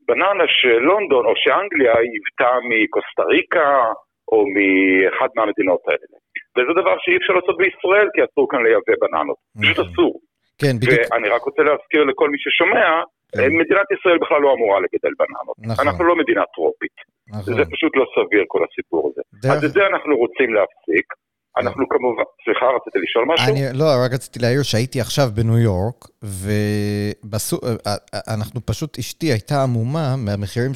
בננה 0.07 0.45
שלונדון 0.47 1.25
או 1.25 1.33
שאנגליה 1.35 1.93
היוותה 1.99 2.51
מקוסטה 2.69 3.23
ריקה 3.23 3.71
או 4.31 4.37
מאחד 4.55 5.29
מהמדינות 5.35 5.81
האלה. 5.87 6.15
וזה 6.55 6.73
דבר 6.81 6.95
שאי 6.99 7.17
אפשר 7.17 7.33
לעשות 7.33 7.57
בישראל, 7.57 8.07
כי 8.13 8.21
אסור 8.23 8.45
כאן 8.51 8.59
לייבא 8.63 8.95
בננות. 9.01 9.37
פשוט 9.61 9.79
נכון. 9.79 9.93
אסור. 9.93 10.13
כן, 10.61 10.75
בדיוק. 10.77 11.11
ואני 11.11 11.27
רק 11.29 11.41
רוצה 11.41 11.63
להזכיר 11.63 12.03
לכל 12.03 12.29
מי 12.29 12.37
ששומע. 12.43 12.87
מדינת 13.35 13.87
ישראל 13.95 14.17
בכלל 14.23 14.41
לא 14.41 14.53
אמורה 14.53 14.79
לגדל 14.79 15.13
בננות. 15.19 15.57
נכון. 15.59 15.87
אנחנו 15.87 16.03
לא 16.03 16.15
מדינה 16.15 16.41
טרופית. 16.55 16.97
נכון. 17.27 17.53
זה 17.55 17.61
פשוט 17.73 17.91
לא 17.95 18.05
סביר 18.15 18.43
כל 18.47 18.61
הסיפור 18.67 19.11
הזה. 19.11 19.21
דרך... 19.41 19.51
אז 19.51 19.63
את 19.63 19.71
זה 19.71 19.81
אנחנו 19.91 20.17
רוצים 20.17 20.53
להפסיק. 20.53 21.07
אנחנו 21.57 21.89
כמובן, 21.89 22.23
סליחה, 22.45 22.65
רציתי 22.65 22.99
לשאול 22.99 23.25
משהו? 23.33 23.53
אני, 23.53 23.79
לא, 23.79 23.85
רק 24.05 24.13
רציתי 24.13 24.39
להעיר 24.39 24.63
שהייתי 24.63 25.01
עכשיו 25.01 25.27
בניו 25.33 25.57
יורק, 25.57 26.05
ואנחנו 28.21 28.65
פשוט, 28.65 28.99
אשתי 28.99 29.25
הייתה 29.25 29.63
עמומה 29.63 30.15
מהמחירים 30.17 30.73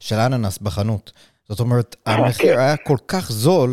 של, 0.00 0.14
האננס 0.16 0.58
בחנות. 0.58 1.12
זאת 1.48 1.60
אומרת, 1.60 1.96
אה, 2.06 2.14
המחיר 2.14 2.54
כן. 2.54 2.58
היה 2.58 2.76
כל 2.76 2.96
כך 3.08 3.30
זול 3.30 3.70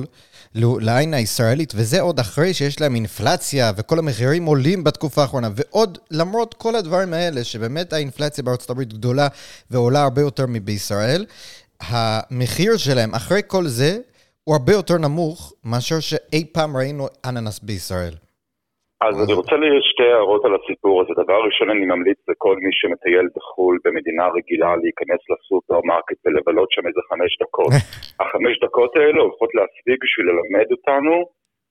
לעין 0.56 1.14
הישראלית, 1.14 1.74
וזה 1.76 2.02
עוד 2.02 2.20
אחרי 2.20 2.54
שיש 2.54 2.82
להם 2.82 2.96
אינפלציה, 2.96 3.72
וכל 3.78 4.00
המחירים 4.00 4.46
עולים 4.46 4.84
בתקופה 4.84 5.22
האחרונה, 5.22 5.50
ועוד, 5.56 5.98
למרות 6.12 6.54
כל 6.54 6.76
הדברים 6.76 7.14
האלה, 7.14 7.44
שבאמת 7.44 7.94
האינפלציה 7.94 8.44
בארצות 8.44 8.70
הברית 8.70 8.94
גדולה 8.94 9.28
ועולה 9.72 10.02
הרבה 10.02 10.22
יותר 10.22 10.46
מבישראל, 10.48 11.26
המחיר 11.80 12.78
שלהם, 12.78 13.16
אחרי 13.16 13.42
כל 13.48 13.68
זה, 13.68 13.98
הוא 14.44 14.56
הרבה 14.56 14.74
יותר 14.74 14.98
נמוך 14.98 15.54
מאשר 15.64 16.00
שאי 16.00 16.46
פעם 16.52 16.78
ראינו 16.78 17.08
אננס 17.26 17.60
בישראל. 17.64 18.16
אז 19.08 19.14
אני 19.24 19.34
רוצה 19.34 19.56
להעיר 19.56 19.82
שתי 19.92 20.08
הערות 20.14 20.46
על 20.46 20.54
הסיפור 20.56 21.02
הזה. 21.02 21.14
דבר 21.24 21.40
ראשון, 21.48 21.70
אני 21.70 21.86
ממליץ 21.94 22.20
לכל 22.30 22.56
מי 22.64 22.72
שמטייל 22.80 23.28
בחו"ל 23.36 23.78
במדינה 23.84 24.28
רגילה 24.38 24.72
להיכנס 24.82 25.22
לסופרמרקט 25.32 26.18
ולבלות 26.26 26.72
שם 26.72 26.88
איזה 26.88 27.02
חמש 27.10 27.32
דקות. 27.44 27.74
החמש 28.22 28.56
דקות 28.66 28.92
האלה 28.98 29.20
הולכות 29.22 29.50
להספיק 29.56 29.98
בשביל 30.04 30.26
ללמד 30.30 30.68
אותנו 30.76 31.16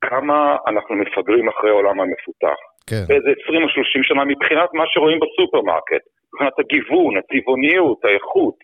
כמה 0.00 0.56
אנחנו 0.68 0.94
מפגרים 0.97 1.49
אחרי 1.49 1.70
העולם 1.70 2.00
המפותח. 2.00 2.61
כן. 2.90 3.04
באיזה 3.08 3.30
20 3.44 3.62
או 3.62 3.68
30 3.68 4.02
שנה 4.02 4.25
מבחינת 4.25 4.70
מה 4.75 4.85
שרואים 4.87 5.18
בסופרמרקט. 5.25 6.04
מבחינת 6.28 6.54
הגיוון, 6.58 7.12
הצבעוניות, 7.16 8.04
האיכות. 8.04 8.56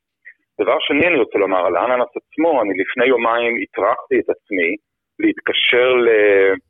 דבר 0.60 0.76
שני 0.80 1.06
אני 1.06 1.18
רוצה 1.18 1.38
לומר 1.38 1.66
על 1.66 1.76
האננס 1.76 2.12
עצמו, 2.20 2.62
אני 2.62 2.72
לפני 2.82 3.06
יומיים 3.06 3.52
הטרחתי 3.62 4.16
את 4.20 4.28
עצמי 4.34 4.70
להתקשר 5.22 5.88
ליצואן 6.06 6.63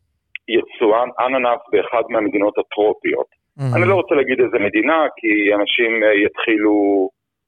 אננס 1.21 1.61
באחד 1.73 2.04
מהמדינות 2.11 2.54
הטרופיות. 2.59 3.30
Mm-hmm. 3.35 3.76
אני 3.76 3.85
לא 3.90 3.94
רוצה 3.94 4.14
להגיד 4.14 4.38
איזה 4.40 4.59
מדינה, 4.66 4.99
כי 5.18 5.54
אנשים 5.59 5.90
אה, 6.04 6.14
יתחילו, 6.25 6.75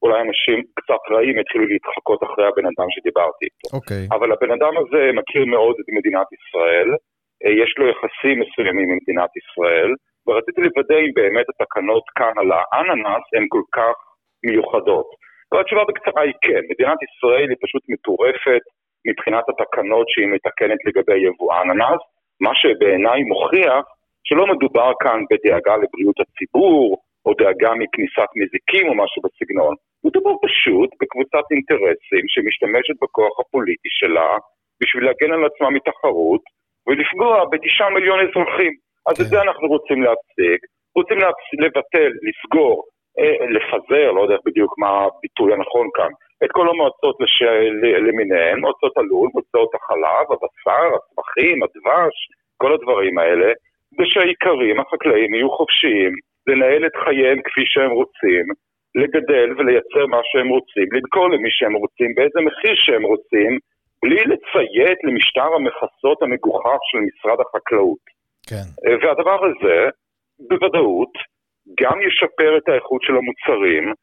אולי 0.03 0.19
אנשים 0.27 0.57
קצת 0.79 1.01
רעים 1.11 1.39
יתחילו 1.39 1.65
להתחקות 1.71 2.19
אחרי 2.23 2.45
הבן 2.47 2.65
אדם 2.71 2.87
שדיברתי 2.95 3.45
איתו. 3.45 3.67
Okay. 3.67 3.75
אוקיי. 3.77 4.03
אבל 4.15 4.29
הבן 4.31 4.51
אדם 4.57 4.73
הזה 4.81 5.01
מכיר 5.19 5.45
מאוד 5.45 5.75
את 5.81 5.87
מדינת 5.97 6.29
ישראל, 6.37 6.89
אה, 7.43 7.51
יש 7.63 7.71
לו 7.77 7.85
יחסים 7.91 8.35
מסוימים 8.41 8.87
עם 8.89 8.97
מדינת 9.01 9.31
ישראל, 9.41 9.91
ורציתי 10.25 10.61
לוודא 10.61 10.97
אם 11.05 11.11
באמת 11.19 11.47
התקנות 11.51 12.05
כאן 12.17 12.33
על 12.41 12.49
האננס 12.51 13.25
הן 13.35 13.45
כל 13.53 13.65
כך 13.77 13.95
מיוחדות. 14.47 15.09
והתשובה 15.51 15.83
בקצרה 15.87 16.21
היא 16.23 16.37
כן, 16.45 16.63
מדינת 16.71 16.99
ישראל 17.07 17.47
היא 17.49 17.59
פשוט 17.65 17.83
מטורפת 17.91 18.63
מבחינת 19.07 19.45
התקנות 19.49 20.05
שהיא 20.09 20.29
מתקנת 20.35 20.79
לגבי 20.87 21.19
יבוא 21.27 21.49
אננס, 21.61 22.01
מה 22.41 22.51
שבעיניי 22.55 23.23
מוכיח 23.23 23.83
שלא 24.27 24.47
מדובר 24.47 24.91
כאן 25.03 25.19
בדאגה 25.29 25.75
לבריאות 25.77 26.19
הציבור, 26.19 26.97
או 27.27 27.33
דאגה 27.33 27.71
מכניסת 27.81 28.29
מזיקים 28.39 28.85
או 28.89 28.95
משהו 29.01 29.19
בסגנון. 29.25 29.75
מדובר 30.05 30.33
פשוט 30.45 30.89
בקבוצת 30.99 31.45
אינטרסים 31.51 32.25
שמשתמשת 32.33 32.95
בכוח 33.01 33.39
הפוליטי 33.39 33.91
שלה 33.99 34.29
בשביל 34.81 35.03
להגן 35.05 35.31
על 35.33 35.45
עצמה 35.45 35.69
מתחרות 35.69 36.43
ולפגוע 36.87 37.33
בתשעה 37.51 37.89
מיליון 37.89 38.19
אזרחים. 38.25 38.73
אז 39.07 39.15
את 39.21 39.27
זה 39.31 39.41
אנחנו 39.41 39.67
רוצים 39.67 39.99
להפסיק, 40.05 40.59
רוצים 40.97 41.17
לבטל, 41.63 42.11
לסגור 42.25 42.75
אה, 43.19 43.45
לפזר, 43.55 44.11
לא 44.11 44.21
יודע 44.21 44.37
בדיוק 44.45 44.71
מה 44.81 44.89
הביטוי 44.89 45.53
הנכון 45.53 45.87
כאן, 45.97 46.11
את 46.43 46.51
כל 46.51 46.69
המועצות 46.69 47.15
לש... 47.21 47.41
למיניהן, 48.07 48.59
מועצות 48.59 48.97
הלול, 48.97 49.29
מועצות 49.33 49.71
החלב, 49.75 50.25
הבשר, 50.31 50.87
הצמחים, 50.95 51.63
הדבש, 51.63 52.15
כל 52.57 52.73
הדברים 52.73 53.17
האלה, 53.17 53.51
ושהאיכרים, 53.99 54.79
החקלאים, 54.79 55.33
יהיו 55.33 55.49
חופשיים 55.51 56.13
לנהל 56.47 56.85
את 56.85 56.95
חייהם 57.03 57.39
כפי 57.45 57.63
שהם 57.65 57.91
רוצים, 57.91 58.45
לגדל 58.95 59.49
ולייצר 59.57 60.05
מה 60.13 60.21
שהם 60.23 60.49
רוצים, 60.49 60.87
לדקור 60.95 61.29
למי 61.29 61.49
שהם 61.51 61.73
רוצים, 61.73 62.15
באיזה 62.15 62.39
מחיר 62.47 62.75
שהם 62.75 63.03
רוצים, 63.03 63.51
בלי 64.03 64.21
לציית 64.31 64.99
למשטר 65.03 65.49
המכסות 65.55 66.21
המגוחך 66.21 66.79
של 66.89 66.99
משרד 67.07 67.39
החקלאות. 67.41 68.03
כן. 68.49 68.67
והדבר 69.01 69.39
הזה, 69.45 69.89
בוודאות, 70.49 71.13
גם 71.81 71.97
ישפר 72.07 72.57
את 72.57 72.69
האיכות 72.69 73.01
של 73.01 73.13
המוצרים, 73.17 73.93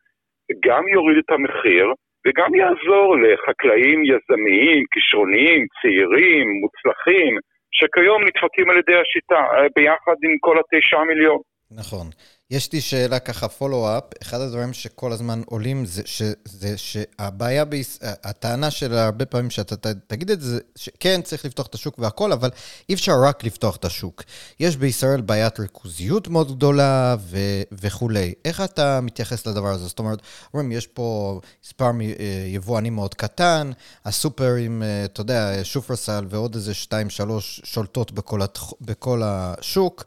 גם 0.67 0.88
יוריד 0.88 1.19
את 1.19 1.31
המחיר 1.31 1.87
וגם 2.25 2.50
יעזור 2.54 3.07
לחקלאים 3.25 3.99
יזמיים, 4.11 4.83
כישרוניים, 4.93 5.61
צעירים, 5.76 6.45
מוצלחים, 6.62 7.33
שכיום 7.76 8.21
נדפקים 8.26 8.71
על 8.71 8.76
ידי 8.83 8.97
השיטה, 9.02 9.43
אה, 9.54 9.66
ביחד 9.76 10.16
עם 10.25 10.35
כל 10.40 10.57
התשעה 10.61 11.04
מיליון. 11.04 11.40
נכון. 11.81 12.07
יש 12.50 12.72
לי 12.72 12.80
שאלה 12.80 13.18
ככה, 13.18 13.48
פולו-אפ, 13.48 14.04
אחד 14.22 14.40
הדברים 14.40 14.72
שכל 14.72 15.12
הזמן 15.12 15.42
עולים 15.46 15.86
זה, 15.86 16.02
ש, 16.04 16.22
זה 16.44 16.78
שהבעיה, 16.78 17.64
ביש... 17.64 17.98
הטענה 18.02 18.70
של 18.70 18.94
הרבה 18.94 19.26
פעמים 19.26 19.50
שאתה 19.50 19.76
ת, 19.76 19.86
תגיד 20.06 20.30
את 20.30 20.40
זה, 20.40 20.58
שכן, 20.76 21.22
צריך 21.22 21.44
לפתוח 21.44 21.66
את 21.66 21.74
השוק 21.74 21.98
והכל, 21.98 22.32
אבל 22.32 22.50
אי 22.88 22.94
אפשר 22.94 23.12
רק 23.22 23.44
לפתוח 23.44 23.76
את 23.76 23.84
השוק. 23.84 24.22
יש 24.60 24.76
בישראל 24.76 25.20
בעיית 25.20 25.60
ריכוזיות 25.60 26.28
מאוד 26.28 26.56
גדולה 26.56 27.16
ו, 27.18 27.38
וכולי. 27.72 28.34
איך 28.44 28.60
אתה 28.60 29.00
מתייחס 29.00 29.46
לדבר 29.46 29.68
הזה? 29.68 29.86
זאת 29.86 29.98
אומרת, 29.98 30.18
אומרים, 30.54 30.72
יש 30.72 30.86
פה 30.86 31.40
מספר 31.64 31.90
אה, 32.00 32.46
יבואנים 32.48 32.94
מאוד 32.94 33.14
קטן, 33.14 33.70
הסופרים, 34.04 34.82
אה, 34.82 35.04
אתה 35.04 35.20
יודע, 35.20 35.50
שופרסל 35.62 36.26
ועוד 36.30 36.54
איזה 36.54 36.74
שתיים, 36.74 37.10
שלוש 37.10 37.60
שולטות 37.64 38.12
בכל, 38.12 38.42
התח... 38.42 38.72
בכל 38.80 39.22
השוק, 39.24 40.04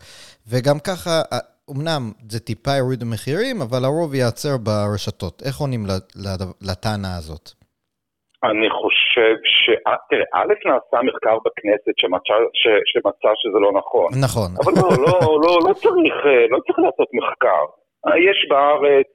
וגם 0.47 0.79
ככה... 0.79 1.21
אמנם 1.71 2.03
זה 2.31 2.39
טיפה 2.39 2.73
יוריד 2.81 2.99
במחירים, 3.03 3.55
אבל 3.65 3.81
הרוב 3.85 4.09
ייעצר 4.15 4.55
ברשתות. 4.65 5.35
איך 5.47 5.55
עונים 5.63 5.81
לטענה 6.67 7.11
הזאת? 7.17 7.45
אני 8.49 8.69
חושב 8.79 9.35
ש... 9.43 9.63
אה, 9.87 9.99
תראה, 10.09 10.27
א', 10.33 10.53
נעשה 10.69 10.97
מחקר 11.09 11.37
בכנסת 11.45 11.93
שמצא, 12.01 12.35
ש... 12.61 12.63
שמצא 12.91 13.31
שזה 13.41 13.59
לא 13.65 13.71
נכון. 13.79 14.09
נכון. 14.25 14.49
אבל 14.61 14.73
לא, 14.81 14.89
לא, 15.05 15.17
לא, 15.43 15.53
לא, 15.65 15.73
צריך, 15.83 16.15
אה, 16.29 16.45
לא 16.53 16.59
צריך 16.65 16.79
לעשות 16.85 17.09
מחקר. 17.19 17.63
אה, 18.05 18.17
יש 18.29 18.39
בארץ 18.49 19.11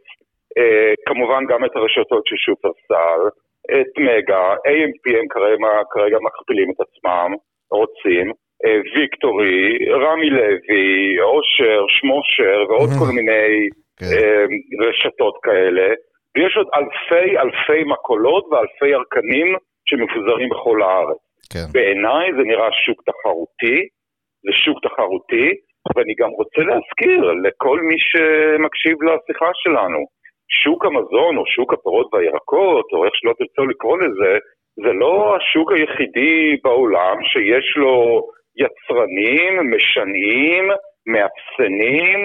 כמובן 1.06 1.42
גם 1.50 1.64
את 1.64 1.76
הרשתות 1.76 2.26
של 2.26 2.36
שופרסל, 2.36 3.20
את 3.76 3.92
מגה, 4.06 4.46
AMPM 4.72 5.26
כרגע, 5.34 5.66
כרגע 5.90 6.18
מכפילים 6.26 6.68
את 6.70 6.80
עצמם, 6.86 7.30
רוצים. 7.70 8.26
אה, 8.64 8.80
ויקטורי, 8.94 9.78
רמי 10.04 10.30
לוי, 10.30 11.20
אושר, 11.20 11.84
שמושר 11.88 12.64
ועוד 12.68 12.90
כל 12.98 13.10
מיני 13.16 13.68
כן. 13.98 14.06
אה, 14.12 14.44
רשתות 14.86 15.34
כאלה. 15.42 15.88
ויש 16.36 16.56
עוד 16.56 16.68
אלפי 16.74 17.38
אלפי 17.38 17.84
מקולות 17.84 18.44
ואלפי 18.50 18.88
ירקנים 18.88 19.48
שמפוזרים 19.88 20.48
בכל 20.48 20.82
הארץ. 20.82 21.22
כן. 21.52 21.66
בעיניי 21.72 22.32
זה 22.36 22.42
נראה 22.50 22.68
שוק 22.84 23.02
תחרותי, 23.08 23.78
זה 24.44 24.52
שוק 24.64 24.78
תחרותי, 24.86 25.48
ואני 25.94 26.14
גם 26.20 26.30
רוצה 26.30 26.60
להזכיר 26.70 27.20
לכל 27.44 27.80
מי 27.80 27.96
שמקשיב 27.98 28.96
לשיחה 29.02 29.50
שלנו, 29.54 30.00
שוק 30.62 30.84
המזון 30.84 31.36
או 31.36 31.44
שוק 31.46 31.72
הפירות 31.72 32.08
והירקות, 32.12 32.86
או 32.92 33.04
איך 33.04 33.14
שלא 33.14 33.32
תרצו 33.38 33.66
לקרוא 33.66 33.98
לזה, 33.98 34.32
זה 34.84 34.92
לא 34.92 35.36
השוק 35.36 35.72
היחידי 35.72 36.56
בעולם 36.64 37.16
שיש 37.30 37.76
לו 37.76 38.22
יצרנים, 38.56 39.70
משנעים, 39.70 40.64
מאפסנים, 41.06 42.18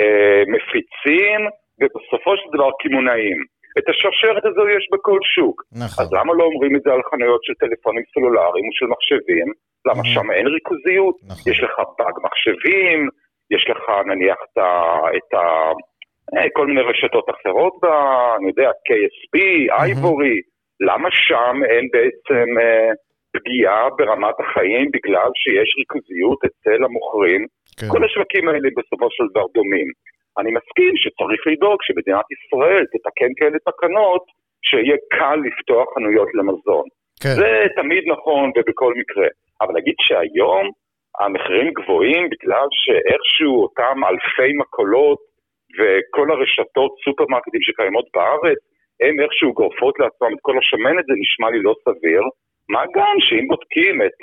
אה, 0.00 0.42
מפיצים, 0.54 1.40
ובסופו 1.80 2.32
של 2.36 2.48
דבר 2.54 2.70
קמעונאים. 2.80 3.38
את 3.78 3.88
השרשרת 3.88 4.44
הזו 4.44 4.68
יש 4.68 4.84
בכל 4.92 5.18
שוק. 5.34 5.62
נכון. 5.72 6.04
אז 6.04 6.12
למה 6.12 6.32
לא 6.38 6.44
אומרים 6.44 6.76
את 6.76 6.82
זה 6.82 6.90
על 6.92 7.02
חנויות 7.10 7.44
של 7.44 7.54
טלפונים 7.54 8.02
סלולריים 8.12 8.66
או 8.68 8.72
של 8.78 8.86
מחשבים? 8.94 9.48
למה 9.88 10.02
שם 10.14 10.30
אין 10.30 10.46
ריכוזיות? 10.46 11.16
נכון. 11.30 11.52
יש 11.52 11.58
לך 11.64 11.74
באג 11.98 12.16
מחשבים, 12.26 13.08
יש 13.54 13.62
לך 13.70 13.82
נניח 14.06 14.38
את 14.46 14.58
ה... 14.58 14.70
את 15.16 15.34
ה 15.34 15.42
אה, 16.34 16.46
כל 16.52 16.66
מיני 16.66 16.80
רשתות 16.80 17.26
אחרות 17.30 17.74
בה, 17.82 17.96
אני 18.36 18.48
יודע, 18.48 18.70
KSP, 18.86 19.34
אייבורי, 19.72 20.36
למה 20.80 21.08
שם 21.10 21.56
אין 21.70 21.88
בעצם 21.92 22.46
אה, 22.60 22.90
פגיעה 23.34 23.90
ברמת 23.98 24.36
החיים 24.40 24.86
בגלל 24.94 25.30
שיש 25.42 25.68
ריכוזיות 25.78 26.38
אצל 26.46 26.84
המוכרים. 26.84 27.42
כן. 27.78 27.88
כל 27.92 28.04
השווקים 28.04 28.48
האלה 28.48 28.68
בסופו 28.76 29.06
של 29.16 29.24
דבר 29.30 29.46
דומים. 29.54 29.88
אני 30.38 30.50
מסכים 30.58 30.92
שצריך 31.02 31.40
לדאוג 31.46 31.78
שמדינת 31.86 32.26
ישראל 32.34 32.84
תתקן 32.92 33.32
כאלה 33.38 33.58
תקנות 33.68 34.24
שיהיה 34.66 34.96
קל 35.16 35.38
לפתוח 35.46 35.86
חנויות 35.94 36.28
למזון. 36.34 36.86
כן. 37.22 37.34
זה 37.40 37.50
תמיד 37.76 38.02
נכון 38.14 38.50
ובכל 38.54 38.92
מקרה. 39.00 39.28
אבל 39.60 39.74
להגיד 39.74 39.94
שהיום 40.06 40.64
המחירים 41.20 41.72
גבוהים 41.78 42.22
בגלל 42.32 42.66
שאיכשהו 42.82 43.62
אותם 43.62 43.96
אלפי 44.08 44.52
מקולות 44.62 45.18
וכל 45.76 46.26
הרשתות 46.30 46.92
סופרמרקטים 47.04 47.62
שקיימות 47.62 48.06
בארץ, 48.14 48.58
הם 49.02 49.14
איכשהו 49.20 49.52
גורפות 49.52 49.94
לעצמם 50.00 50.32
את 50.34 50.40
כל 50.42 50.58
השמנת, 50.58 51.04
זה 51.08 51.14
נשמע 51.22 51.50
לי 51.50 51.62
לא 51.62 51.74
סביר. 51.84 52.22
מה 52.72 52.82
גם 52.96 53.16
שאם 53.26 53.46
בודקים 53.48 53.94
את 54.06 54.18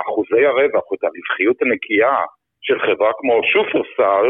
אחוזי 0.00 0.42
הרווח 0.46 0.84
או 0.88 0.94
את 0.96 1.04
הרווחיות 1.08 1.56
הנקייה 1.62 2.18
של 2.66 2.78
חברה 2.86 3.10
כמו 3.18 3.34
שופרסל, 3.52 4.26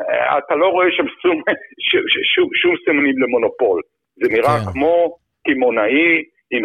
אה, 0.00 0.38
אתה 0.38 0.54
לא 0.54 0.66
רואה 0.74 0.86
שם 0.96 1.06
שום, 1.22 1.38
שום, 2.34 2.48
שום 2.60 2.74
סימנים 2.84 3.16
למונופול. 3.22 3.78
זה 4.20 4.26
נראה 4.36 4.56
כן. 4.58 4.70
כמו 4.72 5.16
קמעונאי 5.46 6.08
עם 6.50 6.62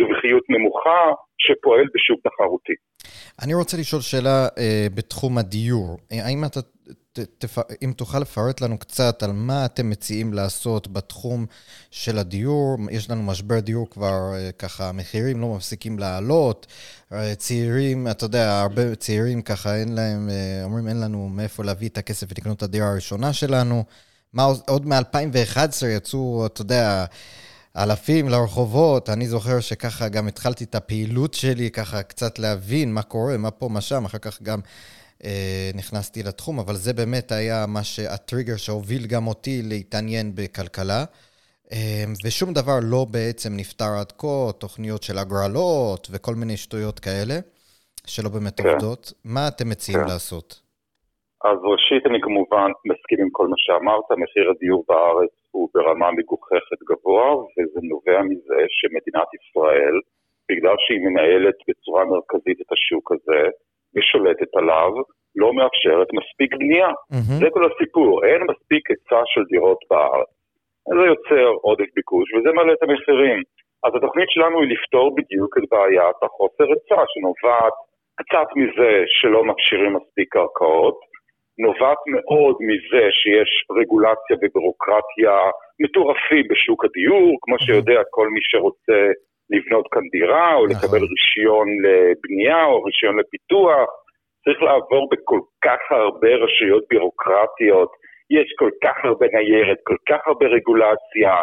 רווחיות 0.00 0.44
נמוכה 0.48 1.02
שפועל 1.38 1.86
בשוק 1.94 2.20
תחרותי. 2.26 2.76
אני 3.44 3.54
רוצה 3.54 3.76
לשאול 3.80 4.02
שאלה 4.02 4.38
אה, 4.58 4.86
בתחום 4.96 5.38
הדיור. 5.38 5.88
אה, 6.12 6.26
האם 6.26 6.40
אתה 6.48 6.60
תפ... 7.38 7.58
אם 7.82 7.92
תוכל 7.96 8.18
לפרט 8.18 8.60
לנו 8.60 8.78
קצת 8.78 9.22
על 9.22 9.32
מה 9.32 9.64
אתם 9.64 9.90
מציעים 9.90 10.32
לעשות 10.32 10.92
בתחום 10.92 11.46
של 11.90 12.18
הדיור. 12.18 12.78
יש 12.90 13.10
לנו 13.10 13.22
משבר 13.22 13.60
דיור 13.60 13.90
כבר, 13.90 14.34
אה, 14.34 14.52
ככה, 14.52 14.88
המחירים 14.88 15.40
לא 15.40 15.54
מפסיקים 15.54 15.98
לעלות. 15.98 16.66
אה, 17.12 17.34
צעירים, 17.34 18.08
אתה 18.08 18.24
יודע, 18.24 18.60
הרבה 18.60 18.94
צעירים 18.94 19.42
ככה, 19.42 19.76
אין 19.76 19.94
להם, 19.94 20.30
אה, 20.30 20.64
אומרים, 20.64 20.88
אין 20.88 21.00
לנו 21.00 21.28
מאיפה 21.28 21.64
להביא 21.64 21.88
את 21.88 21.98
הכסף 21.98 22.26
ולקנות 22.30 22.56
את 22.56 22.62
הדירה 22.62 22.90
הראשונה 22.90 23.32
שלנו. 23.32 23.84
מה, 24.32 24.46
עוד 24.66 24.86
מ-2011 24.86 25.86
יצאו, 25.86 26.46
אתה 26.46 26.60
יודע, 26.60 27.04
אלפים 27.76 28.28
לרחובות. 28.28 29.10
אני 29.10 29.28
זוכר 29.28 29.60
שככה 29.60 30.08
גם 30.08 30.28
התחלתי 30.28 30.64
את 30.64 30.74
הפעילות 30.74 31.34
שלי, 31.34 31.70
ככה 31.70 32.02
קצת 32.02 32.38
להבין 32.38 32.92
מה 32.92 33.02
קורה, 33.02 33.36
מה 33.36 33.50
פה, 33.50 33.68
מה 33.68 33.80
שם. 33.80 34.04
אחר 34.04 34.18
כך 34.18 34.42
גם 34.42 34.60
נכנסתי 35.74 36.22
לתחום, 36.22 36.58
אבל 36.58 36.74
זה 36.74 36.92
באמת 36.92 37.32
היה 37.32 37.64
מה 37.68 37.82
שהטריגר 37.82 38.56
שהוביל 38.56 39.06
גם 39.06 39.26
אותי 39.26 39.62
להתעניין 39.62 40.26
בכלכלה. 40.34 41.04
אה, 41.72 42.04
ושום 42.24 42.50
דבר 42.60 42.78
לא 42.92 43.02
בעצם 43.14 43.50
נפתר 43.60 43.92
עד 44.00 44.12
כה, 44.20 44.52
תוכניות 44.60 45.02
של 45.02 45.18
הגרלות 45.18 46.08
וכל 46.12 46.34
מיני 46.40 46.56
שטויות 46.56 46.98
כאלה, 47.06 47.36
שלא 48.06 48.28
באמת 48.34 48.60
כן. 48.60 48.68
עובדות. 48.68 49.12
מה 49.24 49.48
אתם 49.48 49.66
מציעים 49.70 50.00
כן. 50.00 50.10
לעשות? 50.12 50.48
אז 51.50 51.58
ראשית, 51.72 52.02
אני 52.06 52.20
כמובן 52.26 52.68
מסכים 52.90 53.18
עם 53.24 53.30
כל 53.36 53.46
מה 53.52 53.58
שאמרת, 53.64 54.08
מחיר 54.22 54.50
הדיור 54.50 54.84
בארץ 54.88 55.34
הוא 55.50 55.68
ברמה 55.74 56.08
מגוחכת 56.18 56.80
גבוה, 56.90 57.28
וזה 57.54 57.80
נובע 57.92 58.22
מזה 58.30 58.60
שמדינת 58.76 59.30
ישראל, 59.38 59.96
בגלל 60.48 60.76
שהיא 60.84 61.00
מנהלת 61.06 61.58
בצורה 61.68 62.04
מרכזית 62.04 62.58
את 62.60 62.70
השוק 62.72 63.12
הזה, 63.12 63.40
ושולטת 63.96 64.50
עליו, 64.56 64.92
לא 65.36 65.48
מאפשרת 65.58 66.08
מספיק 66.18 66.50
בנייה. 66.60 66.88
Mm-hmm. 66.88 67.38
זה 67.40 67.46
כל 67.54 67.64
הסיפור, 67.70 68.24
אין 68.24 68.42
מספיק 68.50 68.90
היצע 68.90 69.22
של 69.32 69.44
דירות 69.52 69.80
בארץ. 69.90 70.30
זה 70.98 71.04
יוצר 71.12 71.48
עודף 71.62 71.90
ביקוש 71.96 72.34
וזה 72.34 72.52
מעלה 72.52 72.72
את 72.72 72.82
המחירים. 72.82 73.38
אז 73.84 73.92
התוכנית 73.96 74.30
שלנו 74.30 74.60
היא 74.60 74.70
לפתור 74.74 75.14
בדיוק 75.16 75.58
את 75.58 75.64
בעיית 75.70 76.18
החוסר 76.22 76.66
היצע 76.72 77.02
שנובעת 77.12 77.76
קצת 78.20 78.48
מזה 78.56 78.92
שלא 79.06 79.44
מכשירים 79.44 79.92
מספיק 79.96 80.28
קרקעות, 80.32 80.98
נובעת 81.58 81.98
מאוד 82.14 82.56
מזה 82.68 83.04
שיש 83.10 83.50
רגולציה 83.80 84.36
ובירוקרטיה 84.36 85.36
מטורפים 85.80 86.44
בשוק 86.50 86.84
הדיור, 86.84 87.36
כמו 87.42 87.56
שיודע 87.58 88.00
כל 88.10 88.28
מי 88.28 88.40
שרוצה 88.42 89.00
לבנות 89.50 89.86
כאן 89.92 90.02
דירה, 90.12 90.54
או 90.54 90.66
נכון. 90.66 90.76
לקבל 90.76 91.04
רישיון 91.12 91.68
לבנייה, 91.84 92.64
או 92.64 92.82
רישיון 92.82 93.18
לפיתוח. 93.20 93.88
צריך 94.44 94.62
לעבור 94.62 95.08
בכל 95.12 95.40
כך 95.64 95.80
הרבה 95.90 96.28
רשויות 96.44 96.84
בירוקרטיות, 96.90 97.90
יש 98.30 98.48
כל 98.58 98.70
כך 98.84 98.96
הרבה 99.04 99.26
ניירת, 99.32 99.78
כל 99.84 99.96
כך 100.08 100.20
הרבה 100.26 100.46
רגולציה. 100.46 101.34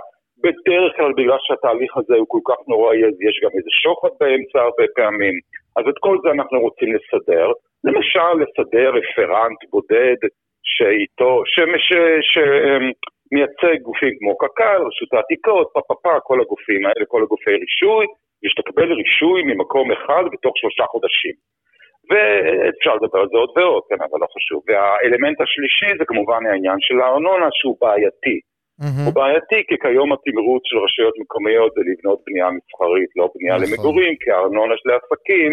בדרך 0.44 0.92
כלל 0.98 1.14
בגלל 1.18 1.38
שהתהליך 1.42 1.98
הזה 1.98 2.16
הוא 2.16 2.26
כל 2.34 2.44
כך 2.50 2.60
נוראי, 2.68 3.06
אז 3.06 3.16
יש 3.28 3.36
גם 3.44 3.52
איזה 3.58 3.72
שוחד 3.84 4.14
באמצע 4.20 4.60
הרבה 4.62 4.86
פעמים. 4.96 5.36
אז 5.78 5.84
את 5.90 5.98
כל 6.00 6.18
זה 6.24 6.30
אנחנו 6.32 6.60
רוצים 6.60 6.90
לסדר. 6.96 7.48
למשל, 7.84 8.32
לסדר 8.42 8.90
רפרנט 9.00 9.60
בודד 9.72 10.20
שאיתו, 10.64 11.42
שמייצג 13.32 13.82
גופים 13.82 14.14
כמו 14.20 14.38
קק"ל, 14.38 14.82
רשות 14.88 15.14
העתיקות, 15.14 15.68
פה 15.74 15.82
פה 15.88 15.96
פה, 16.04 16.20
כל 16.24 16.42
הגופים 16.42 16.86
האלה, 16.86 17.06
כל 17.08 17.24
הגופי 17.24 17.52
רישוי, 17.52 18.06
ושתקבל 18.44 18.94
רישוי 18.94 19.44
ממקום 19.44 19.92
אחד 19.92 20.24
בתוך 20.32 20.54
שלושה 20.58 20.86
חודשים. 20.86 21.36
ואפשר 22.10 22.96
לדבר 22.96 23.20
על 23.20 23.30
זה 23.32 23.38
עוד 23.38 23.52
ועוד, 23.58 23.84
כן, 23.90 24.00
אבל 24.06 24.20
לא 24.24 24.28
חשוב. 24.36 24.60
והאלמנט 24.68 25.42
השלישי 25.42 25.92
זה 26.00 26.06
כמובן 26.06 26.42
העניין 26.46 26.80
של 26.80 27.02
הארנונה 27.02 27.48
שהוא 27.52 27.78
בעייתי. 27.82 28.38
Mm-hmm. 28.82 29.06
הוא 29.06 29.14
בעייתי 29.14 29.60
כי 29.68 29.76
כיום 29.84 30.10
התמרוץ 30.14 30.64
של 30.66 30.78
רשויות 30.86 31.16
מקומיות 31.24 31.72
זה 31.76 31.82
לבנות 31.90 32.20
בנייה 32.28 32.50
מסחרית, 32.58 33.10
לא 33.16 33.26
בנייה 33.36 33.56
נכון. 33.56 33.68
למגורים, 33.68 34.14
כי 34.22 34.32
הארנונה 34.32 34.76
של 34.78 34.90
העסקים 34.90 35.52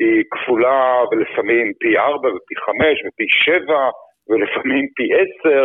היא 0.00 0.24
כפולה 0.32 0.82
ולפעמים 1.10 1.72
פי 1.80 1.98
ארבע 1.98 2.28
ופי 2.34 2.54
חמש 2.64 2.96
ופי 3.04 3.28
שבע 3.28 3.82
ולפעמים 4.28 4.84
פי 4.96 5.06
עשר 5.20 5.64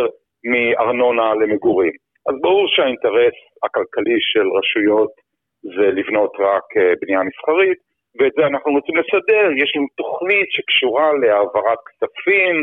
מארנונה 0.52 1.34
למגורים. 1.34 1.92
אז 2.28 2.34
ברור 2.42 2.66
שהאינטרס 2.68 3.36
הכלכלי 3.64 4.18
של 4.20 4.46
רשויות 4.58 5.12
זה 5.62 5.86
לבנות 5.98 6.32
רק 6.38 6.66
אה, 6.76 6.92
בנייה 7.00 7.22
מסחרית, 7.28 7.78
ואת 8.18 8.32
זה 8.36 8.46
אנחנו 8.46 8.72
רוצים 8.72 8.96
לסדר. 8.96 9.44
יש 9.62 9.70
לנו 9.76 9.86
תוכנית 9.96 10.48
שקשורה 10.54 11.08
להעברת 11.22 11.80
כספים 11.88 12.54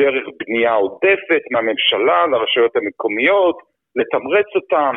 דרך 0.00 0.24
בנייה 0.40 0.74
עודפת 0.74 1.42
מהממשלה 1.52 2.26
לרשויות 2.26 2.76
המקומיות, 2.76 3.56
לתמרץ 3.96 4.48
אותם. 4.54 4.94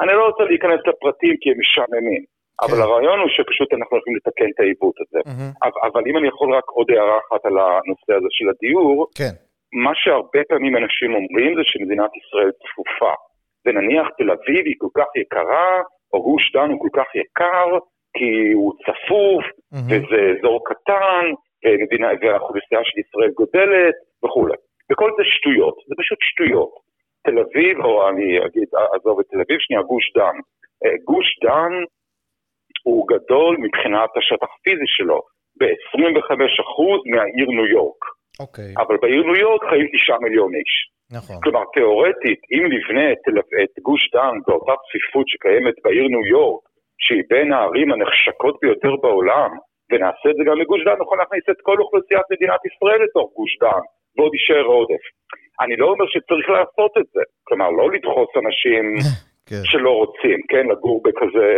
אני 0.00 0.12
לא 0.12 0.26
רוצה 0.28 0.44
להיכנס 0.44 0.80
לפרטים 0.88 1.34
כי 1.40 1.50
הם 1.50 1.58
משעממים, 1.60 2.22
כן. 2.24 2.64
אבל 2.64 2.82
הרעיון 2.82 3.18
הוא 3.20 3.28
שפשוט 3.36 3.68
אנחנו 3.72 3.92
הולכים 3.96 4.16
לתקן 4.16 4.48
את 4.54 4.60
העיוות 4.60 4.96
הזה. 5.02 5.20
Mm-hmm. 5.26 5.68
אבל 5.88 6.02
אם 6.08 6.16
אני 6.18 6.28
יכול 6.28 6.54
רק 6.54 6.66
עוד 6.76 6.90
הערה 6.90 7.18
אחת 7.22 7.46
על 7.48 7.56
הנושא 7.58 8.12
הזה 8.18 8.30
של 8.30 8.46
הדיור, 8.52 9.06
כן. 9.18 9.34
מה 9.72 9.92
שהרבה 9.94 10.40
פעמים 10.48 10.76
אנשים 10.76 11.14
אומרים 11.14 11.54
זה 11.56 11.62
שמדינת 11.64 12.10
ישראל 12.16 12.50
צפופה. 12.62 13.14
ונניח 13.66 14.06
תל 14.18 14.30
אביב 14.30 14.62
היא 14.66 14.74
כל 14.78 14.92
כך 14.94 15.06
יקרה, 15.16 15.82
או 16.12 16.22
גוש 16.22 16.52
דן 16.52 16.70
הוא 16.70 16.80
כל 16.80 16.92
כך 16.98 17.08
יקר, 17.14 17.68
כי 18.16 18.52
הוא 18.52 18.72
צפוף, 18.84 19.44
mm-hmm. 19.44 19.86
וזה 19.88 20.20
אזור 20.32 20.60
קטן, 20.64 21.24
ומדינה, 21.64 22.08
והאוכלוסייה 22.20 22.80
של 22.84 22.98
ישראל 23.00 23.30
גודלת, 23.30 23.94
וכולי. 24.24 24.54
וכל 24.92 25.10
זה 25.16 25.24
שטויות, 25.24 25.76
זה 25.88 25.94
פשוט 25.98 26.18
שטויות. 26.20 26.72
תל 27.24 27.38
אביב, 27.38 27.80
או 27.84 28.08
אני 28.08 28.38
אגיד, 28.46 28.68
עזוב 28.94 29.20
את 29.20 29.26
תל 29.30 29.40
אביב, 29.40 29.58
שנייה, 29.60 29.82
גוש 29.82 30.12
דן. 30.16 30.36
אה, 30.84 30.96
גוש 31.04 31.28
דן 31.44 31.72
הוא 32.84 33.08
גדול 33.08 33.56
מבחינת 33.60 34.10
השטח 34.16 34.50
הפיזי 34.54 34.88
שלו, 34.96 35.20
ב-25% 35.58 36.76
מהעיר 37.10 37.48
ניו 37.48 37.66
יורק. 37.66 38.02
אוקיי. 38.40 38.72
אבל 38.76 38.96
בעיר 39.02 39.22
ניו 39.22 39.36
יורק 39.36 39.62
חיים 39.70 39.86
תשעה 39.92 40.18
מיליון 40.18 40.54
איש. 40.54 40.74
נכון. 41.18 41.36
כלומר, 41.42 41.64
תיאורטית, 41.74 42.40
אם 42.54 42.64
נבנה 42.74 43.12
את, 43.12 43.22
את 43.62 43.74
גוש 43.82 44.10
דן 44.14 44.34
באותה 44.46 44.72
צפיפות 44.84 45.28
שקיימת 45.28 45.74
בעיר 45.84 46.06
ניו 46.12 46.24
יורק, 46.26 46.62
שהיא 47.04 47.24
בין 47.30 47.52
הערים 47.52 47.92
הנחשקות 47.92 48.56
ביותר 48.62 48.96
בעולם, 49.02 49.50
ונעשה 49.90 50.26
את 50.30 50.36
זה 50.38 50.42
גם 50.48 50.56
לגוש 50.60 50.80
דן, 50.86 50.96
נוכל 50.98 51.16
להכניס 51.20 51.44
את 51.50 51.60
כל 51.62 51.76
אוכלוסיית 51.82 52.26
מדינת 52.32 52.60
ישראל 52.68 52.98
לתוך 53.04 53.26
גוש 53.36 53.52
דן, 53.62 53.84
ועוד 54.14 54.32
יישאר 54.34 54.66
עודף. 54.74 55.04
אני 55.62 55.76
לא 55.76 55.86
אומר 55.92 56.06
שצריך 56.12 56.48
לעשות 56.56 56.92
את 57.00 57.08
זה, 57.14 57.22
כלומר, 57.46 57.70
לא 57.70 57.90
לדחוס 57.94 58.30
אנשים 58.42 58.84
כן. 59.48 59.64
שלא 59.70 59.92
רוצים, 60.00 60.38
כן, 60.50 60.64
לגור 60.72 61.02
בכזה, 61.04 61.48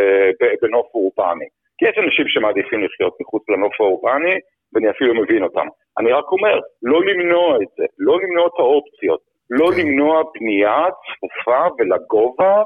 בנוף 0.62 0.86
אורבני. 0.94 1.48
כי 1.78 1.82
יש 1.88 1.96
אנשים 2.04 2.26
שמעדיפים 2.28 2.84
לחיות 2.84 3.14
מחוץ 3.20 3.42
לנוף 3.48 3.80
האורבני, 3.80 4.36
ואני 4.74 4.90
אפילו 4.90 5.14
מבין 5.14 5.42
אותם. 5.42 5.66
אני 5.98 6.12
רק 6.12 6.32
אומר, 6.32 6.60
לא 6.82 7.04
למנוע 7.04 7.56
את 7.56 7.68
זה, 7.76 7.84
לא 7.98 8.18
למנוע 8.20 8.46
את 8.46 8.58
האופציות, 8.58 9.20
לא 9.50 9.66
כן. 9.70 9.80
למנוע 9.80 10.22
בנייה 10.34 10.84
צפופה 11.02 11.62
ולגובה 11.78 12.62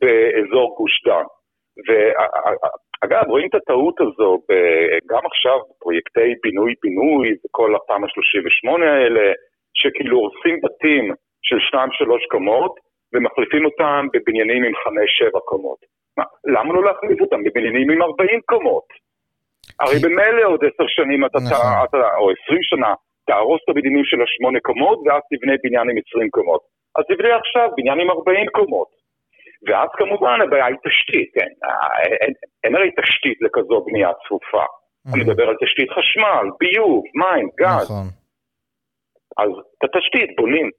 באזור 0.00 0.74
גוש 0.76 1.04
דן. 1.06 1.26
ואגב, 1.86 3.22
רואים 3.28 3.48
את 3.48 3.54
הטעות 3.54 4.00
הזו 4.00 4.38
גם 5.10 5.20
עכשיו 5.26 5.58
בפרויקטי 5.70 6.34
בינוי-בינוי 6.42 7.34
וכל 7.44 7.74
התמ"א 7.76 8.08
38 8.08 8.92
האלה, 8.92 9.32
שכאילו 9.74 10.16
הורסים 10.18 10.60
בתים 10.64 11.14
של 11.42 11.56
שניים 11.60 11.90
שלוש 11.92 12.26
קומות 12.26 12.74
ומחליפים 13.14 13.64
אותם 13.64 14.06
בבניינים 14.12 14.64
עם 14.64 14.74
חמש 14.84 15.10
שבע 15.18 15.40
קומות. 15.40 15.78
מה, 16.18 16.24
למה 16.44 16.74
לא 16.74 16.84
להחליף 16.84 17.20
אותם 17.20 17.44
בבניינים 17.44 17.90
עם 17.90 18.02
ארבעים 18.02 18.40
קומות? 18.40 18.84
הרי 19.80 19.98
במילא 20.04 20.42
עוד 20.50 20.60
עשר 20.68 20.86
שנים 20.96 21.20
אתה, 21.26 21.38
נכון. 21.38 21.66
אתה, 21.84 21.96
או 22.18 22.24
עשרים 22.34 22.62
שנה, 22.70 22.92
תהרוס 23.26 23.60
את 23.64 23.68
הבניינים 23.68 24.04
של 24.04 24.20
השמונה 24.22 24.60
קומות 24.68 24.98
ואז 25.04 25.22
תבנה 25.30 25.54
בניין 25.62 25.86
עם 25.90 25.96
עשרים 26.02 26.30
קומות. 26.36 26.62
אז 26.96 27.04
תבנה 27.10 27.36
עכשיו 27.36 27.66
בניין 27.76 28.00
עם 28.00 28.10
ארבעים 28.10 28.46
קומות. 28.58 28.90
ואז 29.66 29.88
כמובן 30.00 30.38
הבעיה 30.40 30.66
היא 30.66 30.80
תשתית, 30.86 31.28
כן? 31.34 31.50
אין, 32.02 32.12
אין, 32.20 32.32
אין 32.64 32.72
הרי 32.76 32.90
תשתית 33.00 33.38
לכזו 33.44 33.84
בנייה 33.86 34.10
צפופה. 34.22 34.64
Mm-hmm. 34.64 35.14
אני 35.14 35.24
מדבר 35.24 35.46
על 35.48 35.56
תשתית 35.62 35.90
חשמל, 35.90 36.44
ביוב, 36.60 37.02
מים, 37.22 37.48
גז. 37.60 37.90
נכון. 37.90 38.06
אז 39.42 39.50
את 39.74 39.82
התשתית 39.84 40.30
בונים, 40.36 40.70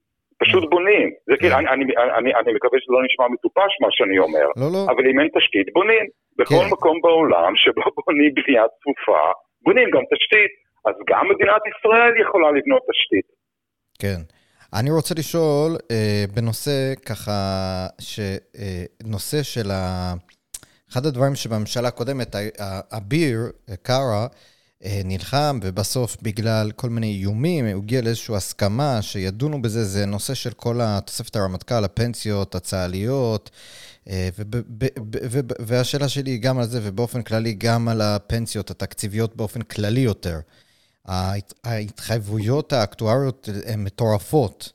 פשוט 0.44 0.64
נכון. 0.64 0.70
בונים. 0.70 1.08
זה 1.28 1.36
כאילו, 1.40 1.56
כן. 1.56 1.68
אני, 1.68 1.68
אני, 1.74 1.84
אני, 2.20 2.30
אני 2.40 2.50
מקווה 2.58 2.78
שזה 2.82 2.94
לא 2.96 3.02
נשמע 3.06 3.26
מטופש 3.34 3.72
מה 3.84 3.90
שאני 3.98 4.18
אומר, 4.26 4.48
לא, 4.62 4.68
לא. 4.76 4.82
אבל 4.92 5.04
אם 5.10 5.20
אין 5.20 5.30
תשתית, 5.38 5.68
בונים. 5.78 6.06
בכל 6.40 6.64
כן. 6.66 6.72
מקום 6.74 6.96
בעולם 7.04 7.54
שבו 7.62 7.82
בונים 8.06 8.32
בנייה 8.38 8.64
צפופה, 8.76 9.24
בונים 9.66 9.88
גם 9.96 10.04
תשתית. 10.14 10.52
אז 10.88 10.96
גם 11.10 11.24
מדינת 11.32 11.62
ישראל 11.72 12.14
יכולה 12.24 12.48
לבנות 12.58 12.84
תשתית. 12.92 13.28
כן. 14.02 14.22
אני 14.74 14.92
רוצה 14.92 15.16
לשאול 15.18 15.72
אה, 15.92 16.24
בנושא 16.36 16.96
ככה, 17.06 17.40
שנושא 18.00 19.38
אה, 19.38 19.44
של 19.44 19.72
ה... 19.72 20.14
אחד 20.92 21.06
הדברים 21.06 21.36
שבממשלה 21.36 21.88
הקודמת, 21.88 22.36
אביר 22.98 23.38
קארה, 23.82 24.24
אה, 24.24 24.28
נלחם, 25.06 25.60
ובסוף 25.64 26.18
בגלל 26.22 26.72
כל 26.72 26.90
מיני 26.90 27.08
איומים, 27.08 27.66
הוא 27.66 27.84
הגיע 27.84 28.02
לאיזושהי 28.02 28.36
הסכמה 28.36 29.02
שידונו 29.02 29.62
בזה, 29.62 29.86
זה 29.86 30.06
נושא 30.06 30.34
של 30.34 30.52
כל 30.52 30.80
התוספת 30.84 31.36
הרמטכ"ל, 31.36 31.84
הפנסיות 31.84 32.56
הצה"ליות, 32.56 33.50
אה, 34.10 34.30
והשאלה 35.60 36.10
שלי 36.10 36.32
היא 36.32 36.42
גם 36.42 36.60
על 36.60 36.66
זה, 36.66 36.80
ובאופן 36.84 37.22
כללי 37.22 37.54
גם 37.54 37.88
על 37.88 38.02
הפנסיות 38.02 38.72
התקציביות 38.72 39.36
באופן 39.36 39.62
כללי 39.62 40.02
יותר. 40.02 40.40
ההתחייבויות 41.64 42.74
האקטואריות 42.74 43.50
הן 43.66 43.84
מטורפות, 43.84 44.72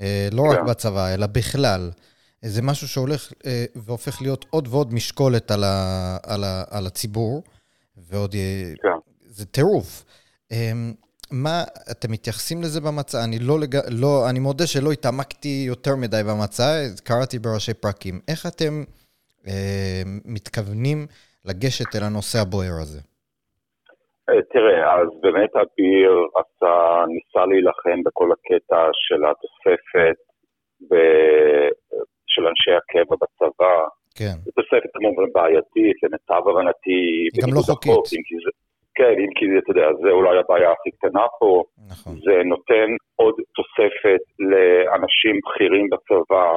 אה, 0.00 0.28
לא 0.32 0.42
רק 0.42 0.58
כן. 0.58 0.66
בצבא, 0.66 1.14
אלא 1.14 1.26
בכלל. 1.26 1.90
זה 2.44 2.62
משהו 2.62 2.88
שהולך 2.88 3.32
והופך 3.76 4.22
להיות 4.22 4.44
עוד 4.50 4.68
ועוד 4.70 4.94
משקולת 4.94 5.50
על, 5.50 5.64
ה, 5.64 6.16
על, 6.22 6.44
ה, 6.44 6.64
על 6.70 6.86
הציבור, 6.86 7.42
ועוד... 7.96 8.34
כן. 8.82 8.88
זה 9.38 9.46
טירוף. 9.46 10.04
אמ, 10.52 10.92
מה, 11.44 11.56
אתם 11.92 12.12
מתייחסים 12.12 12.58
לזה 12.62 12.80
במצע? 12.80 13.18
אני 13.24 13.38
לא, 13.48 13.54
לג... 13.62 13.74
לא, 14.02 14.12
אני 14.30 14.40
מודה 14.46 14.66
שלא 14.66 14.90
התעמקתי 14.92 15.64
יותר 15.72 15.94
מדי 16.02 16.22
במצע, 16.28 16.66
קראתי 17.08 17.38
בראשי 17.38 17.74
פרקים. 17.74 18.14
איך 18.30 18.40
אתם 18.52 18.74
אה, 19.48 20.02
מתכוונים 20.34 20.98
לגשת 21.48 21.90
אל 21.96 22.04
הנושא 22.08 22.38
הבוער 22.42 22.76
הזה? 22.82 23.00
אה, 24.28 24.42
תראה, 24.52 24.80
אז 25.00 25.08
באמת 25.22 25.52
אביר 25.62 26.10
עשה, 26.40 26.74
ניסה 27.12 27.42
להילחם 27.50 27.98
בכל 28.06 28.28
הקטע 28.34 28.80
של 29.04 29.20
התוספת 29.28 30.18
ב... 30.90 30.94
של 32.32 32.46
אנשי 32.50 32.72
הקבע 32.78 33.16
בצבא. 33.22 33.76
כן. 34.18 34.36
זו 34.44 34.50
תוספת 34.58 34.90
כמובן 34.94 35.32
בעייתית, 35.34 35.96
למיטב 36.02 36.42
הבנתי. 36.48 36.98
היא 37.34 37.42
גם 37.42 37.54
לא 37.56 37.60
חוקית. 37.60 38.04
זה, 38.44 38.50
כן, 38.96 39.14
אם 39.22 39.30
כי 39.36 39.44
אתה 39.58 39.70
יודע, 39.70 39.88
זה 40.02 40.10
אולי 40.10 40.38
הבעיה 40.38 40.72
הכי 40.72 40.90
קטנה 40.96 41.26
פה. 41.40 41.62
נכון. 41.90 42.12
זה 42.24 42.34
נותן 42.44 42.88
עוד 43.16 43.34
תוספת 43.56 44.24
לאנשים 44.50 45.34
בכירים 45.44 45.86
בצבא, 45.92 46.48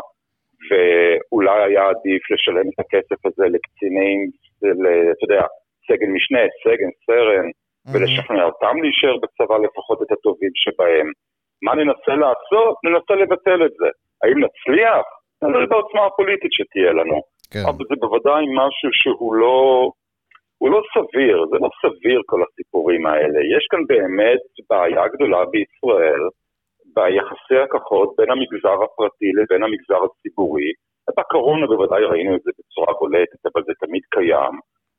ואולי 0.67 1.59
היה 1.63 1.83
עדיף 1.89 2.21
לשלם 2.31 2.67
את 2.69 2.79
הכסף 2.79 3.19
הזה 3.25 3.45
לקצינים, 3.55 4.19
אתה 4.57 5.23
יודע, 5.25 5.43
סגן 5.87 6.11
משנה, 6.17 6.43
סגן, 6.63 6.91
סרן, 7.05 7.47
mm-hmm. 7.47 7.91
ולשכנע 7.93 8.43
אותם 8.43 8.75
להישאר 8.83 9.15
בצבא 9.23 9.57
לפחות 9.65 10.01
את 10.01 10.11
הטובים 10.11 10.53
שבהם. 10.63 11.07
מה 11.63 11.75
ננסה 11.75 12.13
לעשות? 12.23 12.75
ננסה 12.83 13.13
לבטל 13.21 13.65
את 13.65 13.73
זה. 13.79 13.89
האם 14.23 14.37
נצליח? 14.45 15.05
נראה 15.43 15.65
בעוצמה 15.65 16.05
הפוליטית 16.05 16.51
שתהיה 16.53 16.91
לנו. 16.91 17.21
כן. 17.51 17.59
אבל 17.69 17.83
זה 17.89 17.95
בוודאי 17.99 18.43
משהו 18.61 18.89
שהוא 18.91 19.33
לא... 19.35 19.89
הוא 20.61 20.69
לא 20.71 20.81
סביר, 20.93 21.45
זה 21.51 21.57
לא 21.63 21.69
סביר 21.81 22.21
כל 22.25 22.41
הסיפורים 22.45 23.05
האלה. 23.05 23.39
יש 23.55 23.63
כאן 23.71 23.81
באמת 23.87 24.43
בעיה 24.69 25.07
גדולה 25.13 25.41
בישראל 25.51 26.21
ביחסי 26.95 27.57
הכוחות 27.63 28.09
בין 28.17 28.29
המגזר 28.31 28.77
הפרטי 28.83 29.29
לבין 29.37 29.63
המגזר 29.63 30.01
הציבורי. 30.07 30.71
בקורונה 31.17 31.67
בוודאי 31.67 32.03
ראינו 32.03 32.35
את 32.35 32.41
זה 32.45 32.51
בצורה 32.59 32.93
בולטת, 32.99 33.41
אבל 33.49 33.61
זה 33.67 33.73
תמיד 33.83 34.03
קיים, 34.15 34.55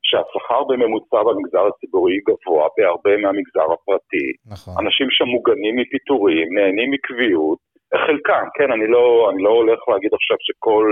שהשכר 0.07 0.61
בממוצע 0.69 1.23
במגזר 1.23 1.65
הציבורי 1.67 2.17
גבוה 2.27 2.67
בהרבה 2.77 3.17
מהמגזר 3.17 3.67
הפרטי. 3.73 4.27
נכון. 4.53 4.73
אנשים 4.81 5.07
שם 5.09 5.27
מוגנים 5.35 5.75
מפיטורים, 5.81 6.47
נהנים 6.57 6.91
מקביעות, 6.91 7.59
חלקם, 8.05 8.45
כן, 8.57 8.71
אני 8.71 8.87
לא, 8.87 9.29
אני 9.31 9.43
לא 9.43 9.49
הולך 9.49 9.79
להגיד 9.89 10.11
עכשיו 10.13 10.37
שכל 10.39 10.85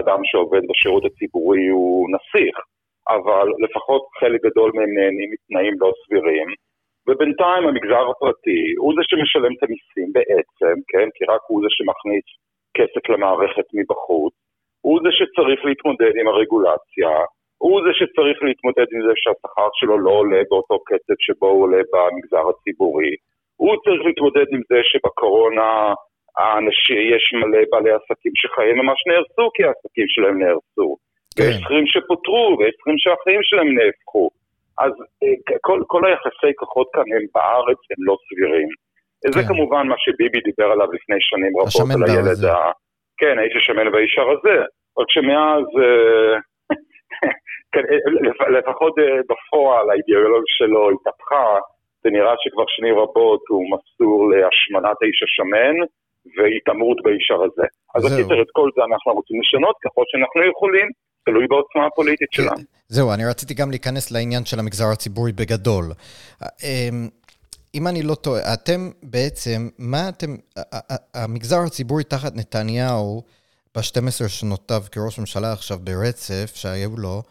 אדם 0.00 0.20
שעובד 0.24 0.62
בשירות 0.70 1.04
הציבורי 1.04 1.68
הוא 1.68 2.08
נסיך. 2.14 2.56
אבל 3.16 3.46
לפחות 3.64 4.02
חלק 4.20 4.40
גדול 4.46 4.70
מהם 4.74 4.92
נהנים 4.98 5.28
מתנאים 5.34 5.74
לא 5.80 5.90
סבירים. 6.00 6.48
ובינתיים 7.06 7.62
המגזר 7.66 8.04
הפרטי 8.10 8.62
הוא 8.82 8.92
זה 8.96 9.02
שמשלם 9.10 9.52
את 9.54 9.62
המיסים 9.64 10.08
בעצם, 10.16 10.74
כן? 10.90 11.08
כי 11.14 11.22
רק 11.32 11.42
הוא 11.48 11.60
זה 11.62 11.70
שמכניס 11.76 12.26
כסף 12.76 13.04
למערכת 13.12 13.66
מבחוץ. 13.78 14.34
הוא 14.86 15.00
זה 15.04 15.10
שצריך 15.18 15.60
להתמודד 15.64 16.12
עם 16.20 16.28
הרגולציה, 16.28 17.12
הוא 17.64 17.80
זה 17.84 17.92
שצריך 17.98 18.38
להתמודד 18.42 18.88
עם 18.94 19.00
זה 19.06 19.12
שהשכר 19.22 19.68
שלו 19.78 19.98
לא 19.98 20.10
עולה 20.10 20.42
באותו 20.50 20.78
קצב 20.88 21.18
שבו 21.26 21.48
הוא 21.48 21.62
עולה 21.62 21.82
במגזר 21.92 22.44
הציבורי. 22.50 23.14
הוא 23.60 23.76
צריך 23.84 24.00
להתמודד 24.06 24.48
עם 24.54 24.62
זה 24.70 24.80
שבקורונה 24.90 25.70
האנשים, 26.38 27.14
יש 27.14 27.24
מלא 27.40 27.62
בעלי 27.70 27.92
עסקים 27.98 28.32
שחיים 28.34 28.76
ממש 28.78 29.00
נהרסו 29.08 29.46
כי 29.54 29.62
העסקים 29.64 30.08
שלהם 30.08 30.36
נהרסו. 30.42 30.88
כן. 31.36 31.42
ויש 31.42 31.56
שכירים 31.60 31.86
שפוטרו, 31.86 32.56
ויש 32.58 32.74
שכירים 32.78 32.98
שהחיים 32.98 33.40
שלהם 33.42 33.70
נהפכו. 33.78 34.30
אז 34.84 34.92
אה, 35.22 35.34
כל, 35.60 35.78
כל 35.86 36.02
היחסי 36.06 36.52
כוחות 36.56 36.88
כאן 36.94 37.06
הם 37.14 37.24
בארץ, 37.34 37.80
הם 37.92 38.00
לא 38.08 38.16
סבירים. 38.26 38.68
זה 39.34 39.40
כן. 39.42 39.48
כמובן 39.48 39.86
מה 39.88 39.94
שביבי 39.98 40.40
דיבר 40.40 40.68
עליו 40.72 40.88
לפני 40.92 41.16
שנים 41.20 41.52
רבות, 41.56 41.66
השמן 41.68 42.02
על 42.02 42.10
הילד. 42.10 42.44
ה... 42.44 42.70
כן, 43.20 43.38
האיש 43.38 43.54
השמן 43.56 43.88
והאיש 43.88 44.18
הרזה. 44.18 44.56
רק 44.98 45.06
שמאז, 45.14 45.64
אה, 45.82 46.34
כן, 47.72 47.84
לפ- 48.26 48.48
לפחות 48.58 48.98
אה, 48.98 49.04
בפועל 49.30 49.90
האידיאולוגיה 49.90 50.54
שלו 50.58 50.90
התהפכה, 50.90 51.46
זה 52.02 52.10
נראה 52.10 52.34
שכבר 52.42 52.64
שנים 52.68 52.94
רבות 52.98 53.40
הוא 53.48 53.64
מסור 53.72 54.30
להשמנת 54.30 54.96
האיש 55.02 55.20
השמן 55.26 55.74
והתעמרות 56.36 56.98
באיש 57.04 57.30
הרזה. 57.30 57.66
אז 57.94 58.02
זהו. 58.02 58.12
הקיצר, 58.12 58.42
את 58.42 58.50
כל 58.52 58.68
זה 58.76 58.82
אנחנו 58.90 59.12
רוצים 59.12 59.40
לשנות 59.40 59.76
ככל 59.84 60.04
שאנחנו 60.10 60.40
יכולים, 60.52 60.86
תלוי 61.24 61.46
בעוצמה 61.48 61.86
הפוליטית 61.86 62.28
כן, 62.32 62.42
שלנו. 62.42 62.62
זהו, 62.88 63.12
אני 63.12 63.24
רציתי 63.26 63.54
גם 63.54 63.70
להיכנס 63.70 64.10
לעניין 64.10 64.44
של 64.44 64.58
המגזר 64.58 64.86
הציבורי 64.92 65.32
בגדול. 65.32 65.84
אמ, 66.42 67.08
אם 67.74 67.86
אני 67.86 68.02
לא 68.02 68.14
טועה, 68.14 68.54
אתם 68.54 68.90
בעצם, 69.02 69.68
מה 69.78 70.08
אתם, 70.08 70.36
המגזר 71.14 71.60
הציבורי 71.66 72.04
תחת 72.04 72.32
נתניהו, 72.36 73.22
ב-12 73.74 74.28
שנותיו 74.28 74.82
כראש 74.92 75.18
ממשלה 75.18 75.52
עכשיו 75.52 75.78
ברצף, 75.78 76.52
שהיו 76.54 76.96
לו, 76.96 77.22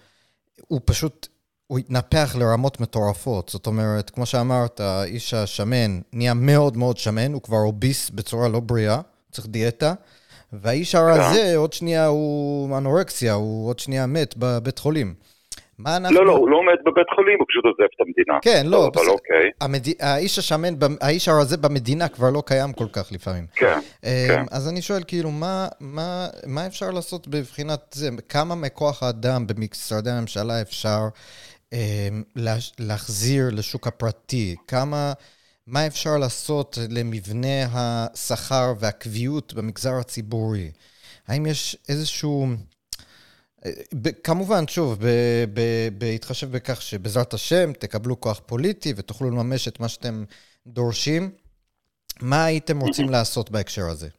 הוא 0.67 0.82
פשוט, 0.86 1.28
הוא 1.69 1.79
התנפח 1.79 2.36
לרמות 2.39 2.82
מטורפות. 2.82 3.49
זאת 3.49 3.67
אומרת, 3.67 4.10
כמו 4.10 4.25
שאמרת, 4.25 4.79
האיש 4.79 5.34
השמן 5.34 5.99
נהיה 6.13 6.34
מאוד 6.34 6.77
מאוד 6.77 6.97
שמן, 6.97 7.34
הוא 7.34 7.41
כבר 7.41 7.58
אוביס 7.58 8.10
בצורה 8.10 8.49
לא 8.49 8.60
בריאה, 8.60 8.99
צריך 9.32 9.47
דיאטה. 9.47 9.93
והאיש 10.53 10.95
הרזה, 10.95 11.53
עוד 11.55 11.73
שנייה 11.73 12.08
הוא 12.08 12.77
אנורקסיה, 12.77 13.34
הוא 13.34 13.69
עוד 13.69 13.79
שנייה 13.79 14.05
מת 14.05 14.38
בבית 14.38 14.79
חולים. 14.79 15.13
מה 15.79 15.97
אנחנו... 15.97 16.15
לא, 16.15 16.25
לא, 16.25 16.32
הוא 16.32 16.49
לא 16.49 16.60
מת 16.63 16.79
בבית 16.86 17.08
חולים, 17.15 17.38
הוא 17.39 17.45
פשוט 17.49 17.65
עוזב 17.65 17.89
את 17.95 18.01
המדינה. 18.01 18.39
כן, 18.41 18.69
לא, 18.69 18.84
אבל 18.84 18.89
בסדר. 18.95 19.12
אוקיי. 19.12 19.49
המד... 19.62 19.86
האיש 19.99 20.39
השמן, 20.39 20.73
האיש 21.01 21.27
הרזה 21.27 21.58
במדינה 21.58 22.08
כבר 22.08 22.29
לא 22.29 22.43
קיים 22.45 22.73
כל 22.73 22.88
כך 22.93 23.12
לפעמים. 23.12 23.45
כן, 23.55 23.79
אמ, 24.03 24.10
כן. 24.27 24.43
אז 24.51 24.69
אני 24.69 24.82
שואל, 24.82 25.01
כאילו, 25.08 25.32
מה, 25.32 25.67
מה, 25.79 26.27
מה 26.47 26.67
אפשר 26.67 26.91
לעשות 26.91 27.27
בבחינת 27.27 27.79
זה? 27.91 28.10
כמה 28.29 28.55
מכוח 28.55 29.03
האדם 29.03 29.47
במשרדי 29.47 30.10
הממשלה 30.10 30.62
אפשר 30.62 31.08
להחזיר 32.79 33.49
לשוק 33.49 33.88
הפרטי? 33.88 34.55
כמה, 34.67 35.13
מה 35.67 35.88
אפשר 35.88 36.17
לעשות 36.17 36.77
למבנה 36.89 37.65
השכר 37.71 38.73
והקביעות 38.79 39.53
במגזר 39.53 39.93
הציבורי? 39.93 40.71
האם 41.27 41.45
יש 41.45 41.77
איזשהו... 41.89 42.47
ב- 43.93 44.10
כמובן, 44.23 44.67
שוב, 44.67 44.97
ב- 44.99 45.45
ב- 45.53 45.89
בהתחשב 45.97 46.51
בכך 46.51 46.82
שבעזרת 46.82 47.34
השם 47.34 47.73
תקבלו 47.73 48.21
כוח 48.21 48.41
פוליטי 48.45 48.93
ותוכלו 48.95 49.29
לממש 49.29 49.67
את 49.67 49.79
מה 49.79 49.88
שאתם 49.88 50.23
דורשים, 50.67 51.32
מה 52.21 52.45
הייתם 52.45 52.79
רוצים 52.79 53.10
לעשות 53.15 53.51
בהקשר 53.51 53.89
הזה? 53.89 54.10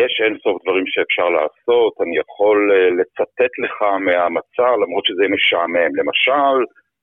יש 0.00 0.12
אין 0.24 0.34
סוף 0.44 0.56
דברים 0.62 0.86
שאפשר 0.92 1.28
לעשות, 1.38 1.92
אני 2.02 2.14
יכול 2.22 2.58
אה, 2.72 2.90
לצטט 2.98 3.52
לך 3.64 3.76
מהמצע, 4.06 4.68
למרות 4.82 5.04
שזה 5.08 5.24
משעמם. 5.34 5.90
למשל, 6.00 6.56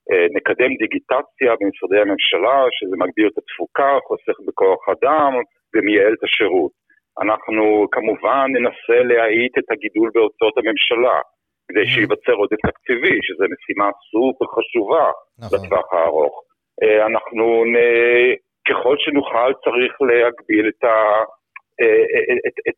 אה, 0.09 0.25
נקדם 0.37 0.71
דיגיטציה 0.81 1.51
במשרדי 1.59 1.99
הממשלה, 2.01 2.59
שזה 2.77 2.95
מגביר 3.03 3.27
את 3.31 3.37
התפוקה, 3.41 3.91
חוסך 4.07 4.37
בכוח 4.47 4.81
אדם 4.95 5.31
ומייעל 5.73 6.13
את 6.13 6.23
השירות. 6.23 6.71
אנחנו 7.21 7.85
כמובן 7.91 8.45
ננסה 8.55 8.97
להאיט 9.09 9.57
את 9.57 9.67
הגידול 9.71 10.09
בהוצאות 10.13 10.55
הממשלה, 10.57 11.17
כדי 11.67 11.85
שייווצר 11.91 12.35
עודף 12.41 12.61
תקציבי, 12.69 13.15
שזו 13.25 13.45
משימה 13.53 13.87
סופר 14.09 14.45
חשובה 14.55 15.05
נכון. 15.39 15.49
בטווח 15.51 15.93
הארוך. 15.93 16.35
אה, 16.83 17.05
אנחנו, 17.05 17.45
נ... 17.73 17.75
ככל 18.67 18.95
שנוכל, 18.97 19.51
צריך 19.63 19.93
להגביל 20.01 20.65
את 20.67 20.83
ה... 20.83 20.95
אה, 21.81 22.03
אה, 22.13 22.37
את, 22.47 22.55
את, 22.69 22.77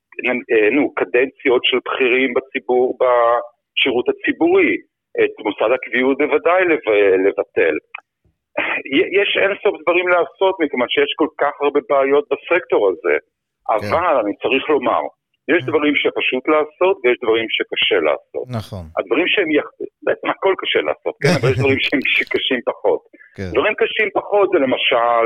אה, 0.53 0.69
נו, 0.75 0.93
קדנציות 0.93 1.61
של 1.65 1.77
בכירים 1.85 2.33
בציבור, 2.33 2.97
בשירות 2.99 4.05
הציבורי. 4.09 4.75
את 5.23 5.33
מוסד 5.45 5.71
הקביעות 5.75 6.17
בוודאי 6.17 6.61
לב- 6.71 6.93
לבטל. 7.25 7.75
יש 9.19 9.29
אין 9.41 9.51
סוף 9.63 9.75
דברים 9.81 10.07
לעשות, 10.07 10.53
מכיוון 10.59 10.89
שיש 10.89 11.11
כל 11.21 11.27
כך 11.41 11.53
הרבה 11.61 11.79
בעיות 11.89 12.25
בסקטור 12.31 12.89
הזה. 12.89 13.15
אבל 13.69 14.15
אני 14.23 14.33
צריך 14.43 14.69
לומר, 14.69 15.01
יש 15.53 15.61
דברים 15.69 15.95
שפשוט 16.01 16.43
לעשות 16.53 16.95
ויש 17.03 17.17
דברים 17.23 17.47
שקשה 17.55 17.99
לעשות. 18.07 18.45
נכון, 18.59 18.85
הדברים 18.97 19.27
שהם, 19.27 19.49
יח... 19.51 19.67
בעצם 20.05 20.27
הכל 20.29 20.53
קשה 20.61 20.81
לעשות, 20.89 21.15
כן? 21.21 21.33
אבל 21.37 21.49
יש 21.51 21.57
דברים 21.61 21.79
שהם 21.79 22.01
שקשים 22.15 22.59
פחות. 22.69 23.01
כן. 23.37 23.49
דברים 23.55 23.73
קשים 23.81 24.09
פחות 24.19 24.47
זה 24.53 24.59
למשל 24.65 25.25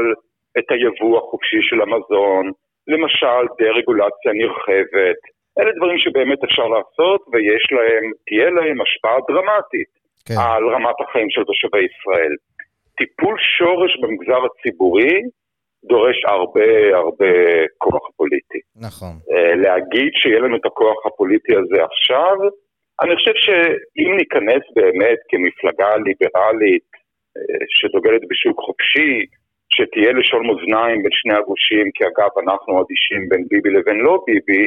את 0.60 0.68
היבוא 0.74 1.14
החופשי 1.18 1.62
של 1.70 1.80
המזון, 1.82 2.46
למשל 2.94 3.42
דה-רגולציה 3.60 4.32
נרחבת. 4.42 5.20
אלה 5.60 5.72
דברים 5.78 5.98
שבאמת 6.04 6.44
אפשר 6.44 6.68
לעשות 6.76 7.22
ויש 7.32 7.64
להם, 7.78 8.04
תהיה 8.26 8.50
להם 8.58 8.78
השפעה 8.82 9.18
דרמטית 9.28 9.92
כן, 10.26 10.34
על 10.40 10.64
רמת 10.76 10.98
החיים 11.04 11.30
של 11.30 11.44
תושבי 11.44 11.84
ישראל. 11.90 12.34
טיפול 12.98 13.36
שורש 13.58 13.92
במגזר 14.02 14.42
הציבורי 14.46 15.22
דורש 15.84 16.26
הרבה 16.26 16.98
הרבה 17.02 17.32
כוח 17.78 18.06
פוליטי. 18.18 18.62
נכון, 18.76 19.14
אה, 19.32 19.56
להגיד 19.56 20.12
שיהיה 20.14 20.40
לנו 20.40 20.56
את 20.58 20.66
הכוח 20.66 21.06
הפוליטי 21.06 21.54
הזה 21.56 21.84
עכשיו, 21.84 22.36
אני 23.02 23.16
חושב 23.16 23.36
שאם 23.46 24.12
ניכנס 24.18 24.64
באמת 24.76 25.20
כמפלגה 25.30 25.90
ליברלית 26.06 26.90
אה, 27.38 27.62
שדוגלת 27.70 28.22
בשוק 28.30 28.60
חופשי, 28.66 29.26
שתהיה 29.74 30.12
לשון 30.12 30.48
מאזניים 30.48 31.04
בין 31.04 31.12
שני 31.12 31.34
הגושים, 31.34 31.92
כי 31.96 32.04
אגב 32.10 32.32
אנחנו 32.44 32.82
אדישים 32.82 33.30
בין 33.30 33.44
ביבי 33.50 33.70
לבין 33.70 33.98
לא 33.98 34.24
ביבי, 34.28 34.66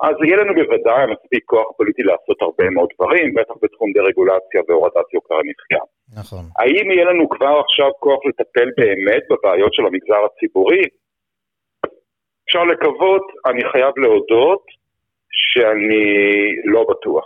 אז 0.00 0.14
יהיה 0.24 0.36
לנו 0.36 0.54
בוודאי 0.54 1.02
מספיק 1.12 1.42
כוח 1.44 1.66
פוליטי 1.76 2.02
לעשות 2.02 2.42
הרבה 2.42 2.70
מאוד 2.70 2.88
דברים, 2.94 3.34
בטח 3.34 3.54
בתחום 3.62 3.92
דה-רגולציה 3.92 4.60
והורדת 4.68 5.08
יוקר 5.14 5.34
המחיה. 5.34 5.84
נכון. 6.20 6.44
האם 6.58 6.90
יהיה 6.90 7.04
לנו 7.04 7.28
כבר 7.28 7.60
עכשיו 7.64 7.90
כוח 7.98 8.20
לטפל 8.28 8.68
באמת 8.76 9.22
בבעיות 9.30 9.74
של 9.74 9.86
המגזר 9.86 10.22
הציבורי? 10.26 10.82
אפשר 12.44 12.64
לקוות, 12.64 13.22
אני 13.46 13.62
חייב 13.72 13.98
להודות 13.98 14.62
שאני 15.30 16.06
לא 16.64 16.86
בטוח. 16.90 17.24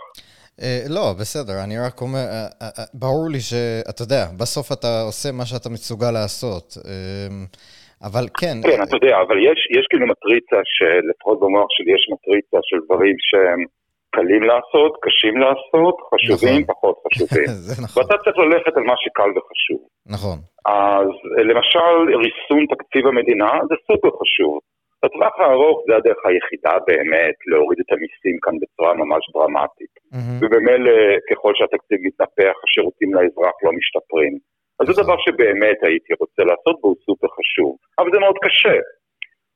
אה, 0.61 0.79
לא, 0.95 1.05
בסדר, 1.19 1.63
אני 1.65 1.75
רק 1.85 2.01
אומר, 2.01 2.25
אה, 2.33 2.47
אה, 2.61 2.85
ברור 2.93 3.25
לי 3.33 3.41
שאתה 3.49 4.01
יודע, 4.03 4.23
בסוף 4.39 4.67
אתה 4.71 4.91
עושה 5.09 5.29
מה 5.39 5.45
שאתה 5.45 5.69
מסוגל 5.69 6.11
לעשות. 6.11 6.67
אבל 8.07 8.25
כן, 8.39 8.57
כן, 8.69 8.79
אתה 8.83 8.95
יודע, 8.97 9.15
אבל 9.23 9.37
יש, 9.49 9.59
יש 9.77 9.85
כאילו 9.89 10.05
מטריצה, 10.13 10.59
שלפחות 10.77 11.37
במוח 11.39 11.69
שלי 11.75 11.91
יש 11.97 12.03
מטריצה 12.13 12.59
של 12.69 12.77
דברים 12.85 13.15
שהם 13.29 13.61
קלים 14.15 14.43
לעשות, 14.51 14.91
קשים 15.05 15.35
לעשות, 15.43 15.95
חשובים, 16.09 16.61
נכון. 16.61 16.73
פחות 16.73 16.95
חשובים. 17.05 17.47
זה 17.67 17.73
נכון, 17.83 18.03
ואתה 18.03 18.15
צריך 18.23 18.37
ללכת 18.37 18.73
על 18.77 18.83
מה 18.91 18.97
שקל 19.03 19.29
וחשוב. 19.35 19.81
נכון, 20.15 20.37
אז 20.65 21.09
למשל, 21.51 21.95
ריסון 22.23 22.63
תקציב 22.73 23.03
המדינה 23.07 23.49
זה 23.69 23.75
סופר 23.87 24.11
חשוב. 24.21 24.53
בטווח 25.03 25.33
הארוך 25.39 25.77
זה 25.87 25.95
הדרך 25.95 26.21
היחידה 26.25 26.73
באמת 26.87 27.37
להוריד 27.49 27.79
את 27.83 27.91
המיסים 27.93 28.37
כאן 28.43 28.55
בצורה 28.61 28.93
ממש 28.93 29.23
דרמטית. 29.33 29.93
מהמם, 30.11 30.37
ובמילא 30.41 30.95
ככל 31.29 31.51
שהתקציב 31.57 31.99
מתנפח, 32.07 32.55
השירותים 32.63 33.09
לאזרח 33.13 33.55
לא 33.63 33.71
משתפרים. 33.79 34.33
אז 34.79 34.83
זה 34.87 34.91
נכון. 34.91 35.03
דבר 35.03 35.17
שבאמת 35.25 35.79
הייתי 35.87 36.13
רוצה 36.21 36.41
לעשות 36.49 36.75
והוא 36.79 36.95
סופר 37.05 37.29
חשוב. 37.37 37.71
אבל 37.99 38.09
זה 38.13 38.19
מאוד 38.19 38.37
קשה. 38.45 38.77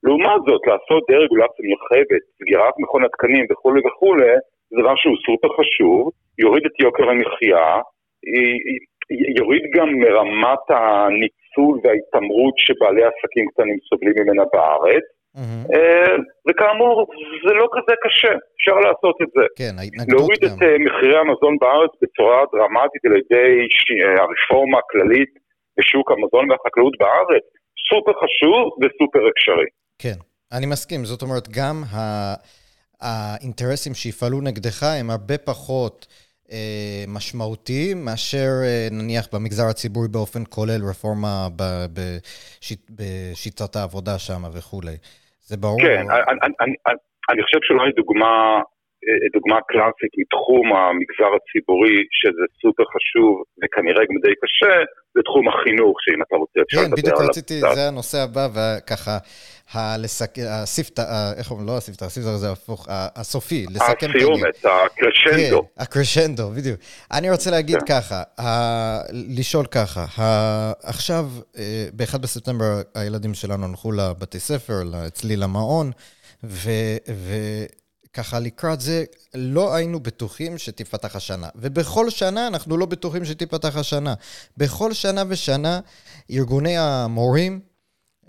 לעומת 0.03 0.41
זאת, 0.47 0.61
לעשות 0.69 1.01
דה-רגולציה 1.09 1.63
נרחבת, 1.69 2.23
סגירת 2.37 2.75
מכון 2.83 3.03
התקנים 3.05 3.45
וכולי 3.49 3.81
וכולי, 3.87 4.33
זה 4.69 4.75
דבר 4.81 4.95
שהוא 5.01 5.17
סופר 5.25 5.49
חשוב, 5.59 6.01
יוריד 6.43 6.63
את 6.65 6.75
יוקר 6.85 7.09
המחיה, 7.09 7.67
יוריד 9.37 9.63
גם 9.75 9.89
מרמת 10.03 10.65
הניצול 10.69 11.75
וההתעמרות 11.83 12.55
שבעלי 12.57 13.03
עסקים 13.09 13.45
קטנים 13.51 13.77
סובלים 13.89 14.13
ממנה 14.19 14.43
בארץ, 14.53 15.05
מהמם. 15.35 15.63
אה, 15.73 16.15
וכאמור, 16.49 16.95
זה 17.47 17.53
לא 17.53 17.67
כזה 17.75 17.93
קשה, 18.03 18.33
אפשר 18.55 18.75
לעשות 18.85 19.15
את 19.23 19.29
זה. 19.35 19.45
כן, 19.59 19.73
ההתנגדות 19.79 20.19
להוריד 20.19 20.39
גם. 20.41 20.47
את 20.57 20.61
אה, 20.63 20.75
מחירי 20.85 21.17
המזון 21.23 21.53
בארץ 21.61 21.91
בצורה 22.01 22.37
דרמטית 22.53 23.01
על 23.05 23.15
ידי 23.21 23.51
אה, 23.91 24.23
הרפורמה 24.23 24.77
הכללית 24.83 25.31
בשוק 25.77 26.11
המזון 26.11 26.51
והחקלאות 26.51 26.93
בארץ, 26.99 27.43
סופר 27.89 28.13
חשוב 28.23 28.63
וסופר 28.81 29.23
אפשרי. 29.31 29.69
כן, 30.03 30.17
אני 30.51 30.65
מסכים. 30.65 31.05
זאת 31.05 31.21
אומרת, 31.21 31.47
גם 31.57 31.83
ה- 31.93 32.35
האינטרסים 33.01 33.93
שיפעלו 33.93 34.41
נגדך 34.41 34.83
הם 34.83 35.09
הרבה 35.09 35.37
פחות 35.37 36.07
אה, 36.51 37.03
משמעותיים 37.07 38.05
מאשר 38.05 38.49
אה, 38.63 38.87
נניח 38.91 39.27
במגזר 39.33 39.63
הציבורי 39.69 40.07
באופן 40.07 40.43
כולל, 40.49 40.81
רפורמה 40.89 41.47
ב- 41.55 41.85
בשיט, 41.93 42.79
בשיטת 42.89 43.75
העבודה 43.75 44.19
שם 44.19 44.41
וכולי. 44.53 44.95
זה 45.51 45.57
ברור. 45.57 45.81
כן, 45.81 46.05
אני, 46.11 46.39
אני, 46.43 46.53
אני, 46.61 46.75
אני 47.31 47.41
חושב 47.43 47.59
שאולי 47.61 47.91
דוגמה 47.91 48.31
דוגמה 49.33 49.57
קלאסית 49.69 50.13
מתחום 50.21 50.65
המגזר 50.75 51.31
הציבורי, 51.37 51.97
שזה 52.19 52.43
סופר 52.61 52.83
חשוב 52.95 53.33
וכנראה 53.59 54.03
גם 54.09 54.17
די 54.25 54.35
קשה, 54.41 54.75
זה 55.13 55.21
תחום 55.27 55.45
החינוך, 55.49 55.95
שאם 56.03 56.21
אתה 56.25 56.35
רוצה 56.35 56.59
אפשר 56.65 56.77
כן, 56.77 56.83
לדבר 56.83 56.97
עליו. 56.97 57.05
כן, 57.05 57.13
בדיוק 57.13 57.29
רציתי, 57.29 57.59
זה 57.75 57.83
הנושא 57.87 58.17
הבא, 58.25 58.45
וככה, 58.55 59.15
הספתא, 59.75 61.33
איך 61.37 61.51
אומרים, 61.51 61.67
לא 61.67 61.77
הספתא, 61.77 62.05
הספתא 62.05 62.37
זה 62.37 62.51
הפוך, 62.51 62.87
הסופי, 62.89 63.65
לסכם 63.69 63.91
את 63.91 64.15
הסיומת, 64.15 64.65
הקרשנדו. 64.65 65.61
כן, 65.61 65.81
הקרשנדו, 65.83 66.49
בדיוק. 66.49 66.79
אני 67.11 67.31
רוצה 67.31 67.51
להגיד 67.51 67.77
כן. 67.79 67.85
ככה, 67.85 68.23
לשאול 69.11 69.65
ככה, 69.65 70.05
עכשיו, 70.83 71.29
אה, 71.57 71.87
ב-1 71.95 72.17
בספטמבר 72.17 72.81
הילדים 72.95 73.33
שלנו 73.33 73.65
הלכו 73.65 73.91
לבתי 73.91 74.39
ספר, 74.39 74.83
אצלי 75.07 75.35
למעון, 75.35 75.91
ו... 76.43 76.69
ככה 78.13 78.39
לקראת 78.39 78.81
זה, 78.81 79.03
לא 79.33 79.75
היינו 79.75 79.99
בטוחים 79.99 80.57
שתיפתח 80.57 81.15
השנה. 81.15 81.47
ובכל 81.55 82.09
שנה 82.09 82.47
אנחנו 82.47 82.77
לא 82.77 82.85
בטוחים 82.85 83.25
שתיפתח 83.25 83.77
השנה. 83.77 84.13
בכל 84.57 84.93
שנה 84.93 85.23
ושנה, 85.27 85.79
ארגוני 86.31 86.77
המורים, 86.77 87.59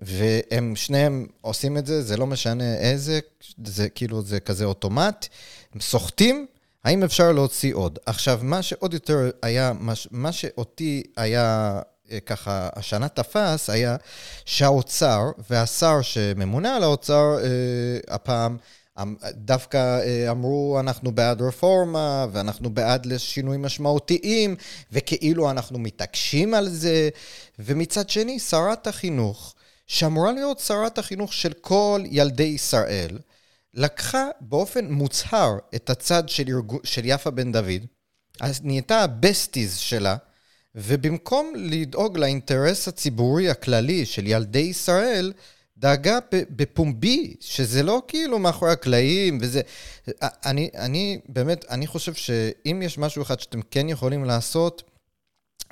והם 0.02 0.76
שניהם 0.76 1.26
עושים 1.40 1.78
את 1.78 1.86
זה, 1.86 2.02
זה 2.02 2.16
לא 2.16 2.26
משנה 2.26 2.74
איזה, 2.74 3.20
זה 3.64 3.88
כאילו, 3.88 4.22
זה 4.22 4.40
כזה 4.40 4.64
אוטומט, 4.64 5.26
הם 5.74 5.80
סוחטים, 5.80 6.46
האם 6.84 7.02
אפשר 7.02 7.32
להוציא 7.32 7.74
עוד? 7.74 7.98
עכשיו, 8.06 8.40
מה 8.42 8.62
שעוד 8.62 8.94
יותר 8.94 9.30
היה, 9.42 9.72
מה, 9.80 9.92
מה 10.10 10.32
שאותי 10.32 11.02
היה 11.16 11.80
אה, 12.10 12.20
ככה 12.20 12.68
השנה 12.76 13.08
תפס, 13.08 13.70
היה 13.70 13.96
שהאוצר 14.44 15.20
והשר 15.50 16.02
שממונה 16.02 16.76
על 16.76 16.82
האוצר 16.82 17.36
אה, 17.42 18.14
הפעם, 18.14 18.56
אמ, 19.02 19.16
דווקא 19.32 20.00
אה, 20.00 20.30
אמרו, 20.30 20.80
אנחנו 20.80 21.12
בעד 21.12 21.42
רפורמה, 21.42 22.26
ואנחנו 22.32 22.70
בעד 22.70 23.06
לשינויים 23.06 23.62
משמעותיים, 23.62 24.56
וכאילו 24.92 25.50
אנחנו 25.50 25.78
מתעקשים 25.78 26.54
על 26.54 26.68
זה. 26.68 27.08
ומצד 27.58 28.08
שני, 28.08 28.38
שרת 28.38 28.86
החינוך, 28.86 29.54
שאמורה 29.92 30.32
להיות 30.32 30.58
שרת 30.58 30.98
החינוך 30.98 31.32
של 31.32 31.52
כל 31.52 32.02
ילדי 32.10 32.42
ישראל, 32.42 33.18
לקחה 33.74 34.28
באופן 34.40 34.92
מוצהר 34.92 35.58
את 35.74 35.90
הצד 35.90 36.28
של, 36.28 36.48
ירג... 36.48 36.72
של 36.84 37.02
יפה 37.04 37.30
בן 37.30 37.52
דוד, 37.52 37.86
אז 38.40 38.60
נהייתה 38.62 39.00
הבסטיז 39.00 39.76
שלה, 39.76 40.16
ובמקום 40.74 41.52
לדאוג 41.56 42.18
לאינטרס 42.18 42.88
הציבורי 42.88 43.50
הכללי 43.50 44.06
של 44.06 44.26
ילדי 44.26 44.58
ישראל, 44.58 45.32
דאגה 45.78 46.18
בפומבי, 46.32 47.34
שזה 47.40 47.82
לא 47.82 48.02
כאילו 48.08 48.38
מאחורי 48.38 48.72
הקלעים, 48.72 49.38
וזה... 49.40 49.60
אני, 50.22 50.70
אני 50.74 51.20
באמת, 51.28 51.64
אני 51.70 51.86
חושב 51.86 52.14
שאם 52.14 52.82
יש 52.84 52.98
משהו 52.98 53.22
אחד 53.22 53.40
שאתם 53.40 53.60
כן 53.70 53.88
יכולים 53.88 54.24
לעשות, 54.24 54.91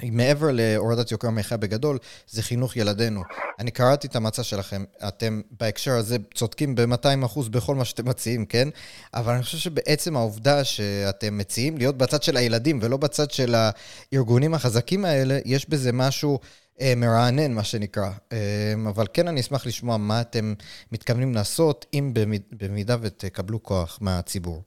מעבר 0.03 0.51
להורדת 0.53 1.11
יוקר 1.13 1.29
המחיה 1.29 1.57
בגדול, 1.57 1.99
זה 2.29 2.43
חינוך 2.43 2.77
ילדינו. 2.77 3.23
אני 3.59 3.71
קראתי 3.71 4.07
את 4.07 4.17
המצע 4.17 4.43
שלכם, 4.43 4.85
אתם 5.09 5.41
בהקשר 5.61 5.93
הזה 5.93 6.17
צודקים 6.35 6.75
ב-200% 6.75 7.51
בכל 7.51 7.75
מה 7.75 7.85
שאתם 7.85 8.09
מציעים, 8.09 8.47
כן? 8.47 8.69
אבל 9.15 9.35
אני 9.35 9.43
חושב 9.43 9.59
שבעצם 9.59 10.17
העובדה 10.17 10.65
שאתם 10.65 11.39
מציעים 11.39 11.79
להיות 11.79 11.99
בצד 11.99 12.23
של 12.23 12.37
הילדים 12.37 12.79
ולא 12.83 12.97
בצד 12.97 13.31
של 13.31 13.55
הארגונים 13.55 14.55
החזקים 14.55 15.05
האלה, 15.05 15.39
יש 15.45 15.69
בזה 15.69 15.93
משהו 15.93 16.39
אה, 16.81 16.95
מרענן, 16.97 17.53
מה 17.53 17.65
שנקרא. 17.65 18.11
אה, 18.33 18.75
אבל 18.89 19.07
כן, 19.13 19.29
אני 19.29 19.41
אשמח 19.41 19.67
לשמוע 19.67 19.97
מה 19.97 20.21
אתם 20.21 20.55
מתכוונים 20.93 21.35
לעשות, 21.35 21.87
אם 21.95 22.15
במידה 22.53 22.97
ותקבלו 23.01 23.63
כוח 23.63 23.99
מהציבור. 24.01 24.63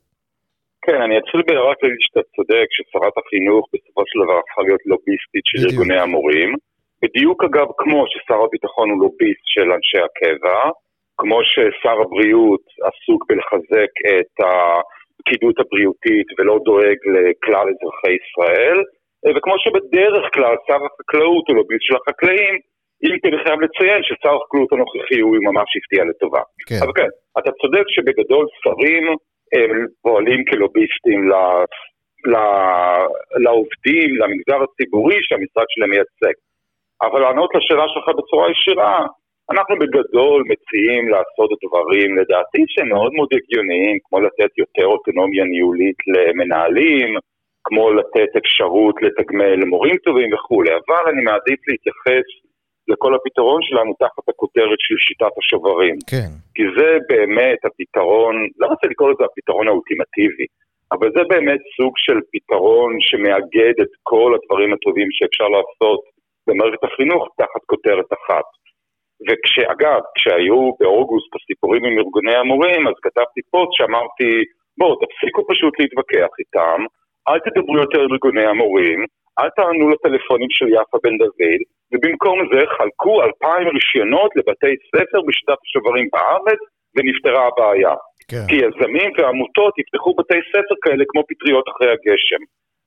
כן, 0.86 1.02
אני 1.06 1.16
אתחיל 1.18 1.42
רק 1.72 1.78
להגיד 1.84 2.02
שאתה 2.06 2.24
צודק, 2.36 2.68
ששרת 2.76 3.16
החינוך 3.22 3.64
בסופו 3.74 4.02
של 4.10 4.18
דבר 4.24 4.38
הפכה 4.40 4.62
להיות 4.68 4.84
לוביסטית 4.92 5.46
של 5.50 5.58
בדיוק. 5.58 5.72
ארגוני 5.72 6.00
המורים. 6.00 6.52
בדיוק 7.04 7.44
אגב, 7.44 7.68
כמו 7.82 8.00
ששר 8.12 8.40
הביטחון 8.46 8.88
הוא 8.90 9.00
לוביסט 9.04 9.46
של 9.54 9.68
אנשי 9.78 10.02
הקבע, 10.08 10.60
כמו 11.20 11.40
ששר 11.52 11.98
הבריאות 12.04 12.66
עסוק 12.88 13.22
בלחזק 13.30 13.92
את 14.14 14.34
הפקידות 14.46 15.58
הבריאותית 15.60 16.28
ולא 16.36 16.56
דואג 16.66 17.00
לכלל 17.16 17.66
אזרחי 17.72 18.14
ישראל, 18.22 18.78
וכמו 19.34 19.56
שבדרך 19.64 20.26
כלל 20.36 20.56
שר 20.68 20.82
החקלאות 20.88 21.44
הוא 21.48 21.56
לוביסט 21.58 21.86
של 21.88 21.96
החקלאים, 22.00 22.56
אם 23.04 23.14
כי 23.20 23.28
אני 23.30 23.40
חייב 23.44 23.60
לציין 23.66 24.02
ששר 24.08 24.34
החקלאות 24.38 24.72
הנוכחי 24.74 25.20
הוא 25.20 25.38
ממש 25.50 25.70
הפתיע 25.78 26.04
לטובה. 26.10 26.44
כן. 26.68 26.80
אבל 26.84 26.94
כן, 27.00 27.12
אתה 27.40 27.52
צודק 27.62 27.86
שבגדול 27.94 28.46
שרים 28.62 29.06
הם 29.54 29.88
פועלים 30.02 30.46
כלוביסטים 30.46 31.30
ל... 31.30 31.34
ל... 32.32 32.36
לעובדים, 33.44 34.10
למגזר 34.20 34.64
הציבורי 34.64 35.18
שהמשרד 35.22 35.66
שלהם 35.70 35.90
מייצג. 35.90 36.36
אבל 37.02 37.20
לענות 37.22 37.50
לשאלה 37.56 37.86
שלך 37.94 38.08
בצורה 38.18 38.52
ישירה, 38.52 39.06
אנחנו 39.52 39.76
בגדול 39.76 40.44
מציעים 40.50 41.10
לעשות 41.10 41.50
דברים, 41.66 42.18
לדעתי, 42.18 42.62
שהם 42.68 42.90
מאוד 42.90 43.12
מאוד 43.14 43.30
הגיוניים, 43.34 43.98
כמו 44.04 44.20
לתת 44.20 44.58
יותר 44.58 44.86
אוטונומיה 44.86 45.44
ניהולית 45.44 46.00
למנהלים, 46.14 47.10
כמו 47.64 47.94
לתת 47.94 48.32
אפשרות 48.38 48.96
לתגמל 49.02 49.66
מורים 49.66 49.98
טובים 49.98 50.34
וכולי, 50.34 50.70
אבל 50.70 51.04
אני 51.12 51.22
מעדיף 51.22 51.60
להתייחס 51.68 52.26
לכל 52.88 53.16
הפתרון 53.16 53.62
שלנו 53.68 53.94
תחת 54.00 54.26
הכותרת 54.30 54.80
של 54.86 54.96
שיטת 55.06 55.34
השוברים. 55.40 55.96
כן. 56.12 56.32
כי 56.56 56.64
זה 56.78 56.90
באמת 57.10 57.60
הפתרון, 57.68 58.36
לא 58.60 58.68
רוצה 58.68 58.88
לקרוא 58.88 59.10
לזה 59.12 59.24
הפתרון 59.26 59.68
האולטימטיבי, 59.68 60.48
אבל 60.94 61.08
זה 61.16 61.24
באמת 61.32 61.62
סוג 61.78 61.94
של 62.06 62.18
פתרון 62.34 62.92
שמאגד 63.08 63.76
את 63.82 63.94
כל 64.04 64.30
הדברים 64.36 64.74
הטובים 64.74 65.08
שאפשר 65.12 65.48
לעשות 65.56 66.02
במערכת 66.48 66.84
החינוך 66.84 67.24
תחת 67.38 67.64
כותרת 67.72 68.10
אחת. 68.18 68.48
וכשאגב, 69.28 70.02
כשהיו 70.16 70.62
באוגוסט 70.80 71.32
הסיפורים 71.36 71.86
עם 71.86 71.98
ארגוני 71.98 72.36
המורים, 72.36 72.88
אז 72.88 72.94
כתבתי 73.06 73.42
פוסט 73.52 73.74
שאמרתי, 73.78 74.32
בואו, 74.78 74.96
תפסיקו 75.02 75.42
פשוט 75.52 75.74
להתווכח 75.80 76.32
איתם, 76.40 76.80
אל 77.28 77.40
תדברו 77.40 77.78
יותר 77.78 78.00
על 78.00 78.12
ארגוני 78.12 78.46
המורים, 78.46 79.00
אל 79.40 79.50
תענו 79.56 79.90
לטלפונים 79.90 80.50
של 80.58 80.68
יפה 80.68 80.98
בן 81.04 81.18
דוד, 81.18 81.62
ובמקום 81.92 82.38
זה 82.52 82.60
חלקו 82.78 83.24
אלפיים 83.24 83.68
רישיונות 83.68 84.32
לבתי 84.36 84.74
ספר 84.92 85.20
בשיטת 85.28 85.60
השוברים 85.66 86.08
בארץ, 86.14 86.62
ונפתרה 86.96 87.48
הבעיה. 87.48 87.96
כן. 88.30 88.46
כי 88.50 88.56
יזמים 88.56 89.12
ועמותות 89.18 89.74
יפתחו 89.80 90.16
בתי 90.20 90.40
ספר 90.52 90.76
כאלה 90.84 91.04
כמו 91.10 91.22
פטריות 91.30 91.66
אחרי 91.72 91.90
הגשם. 91.92 92.42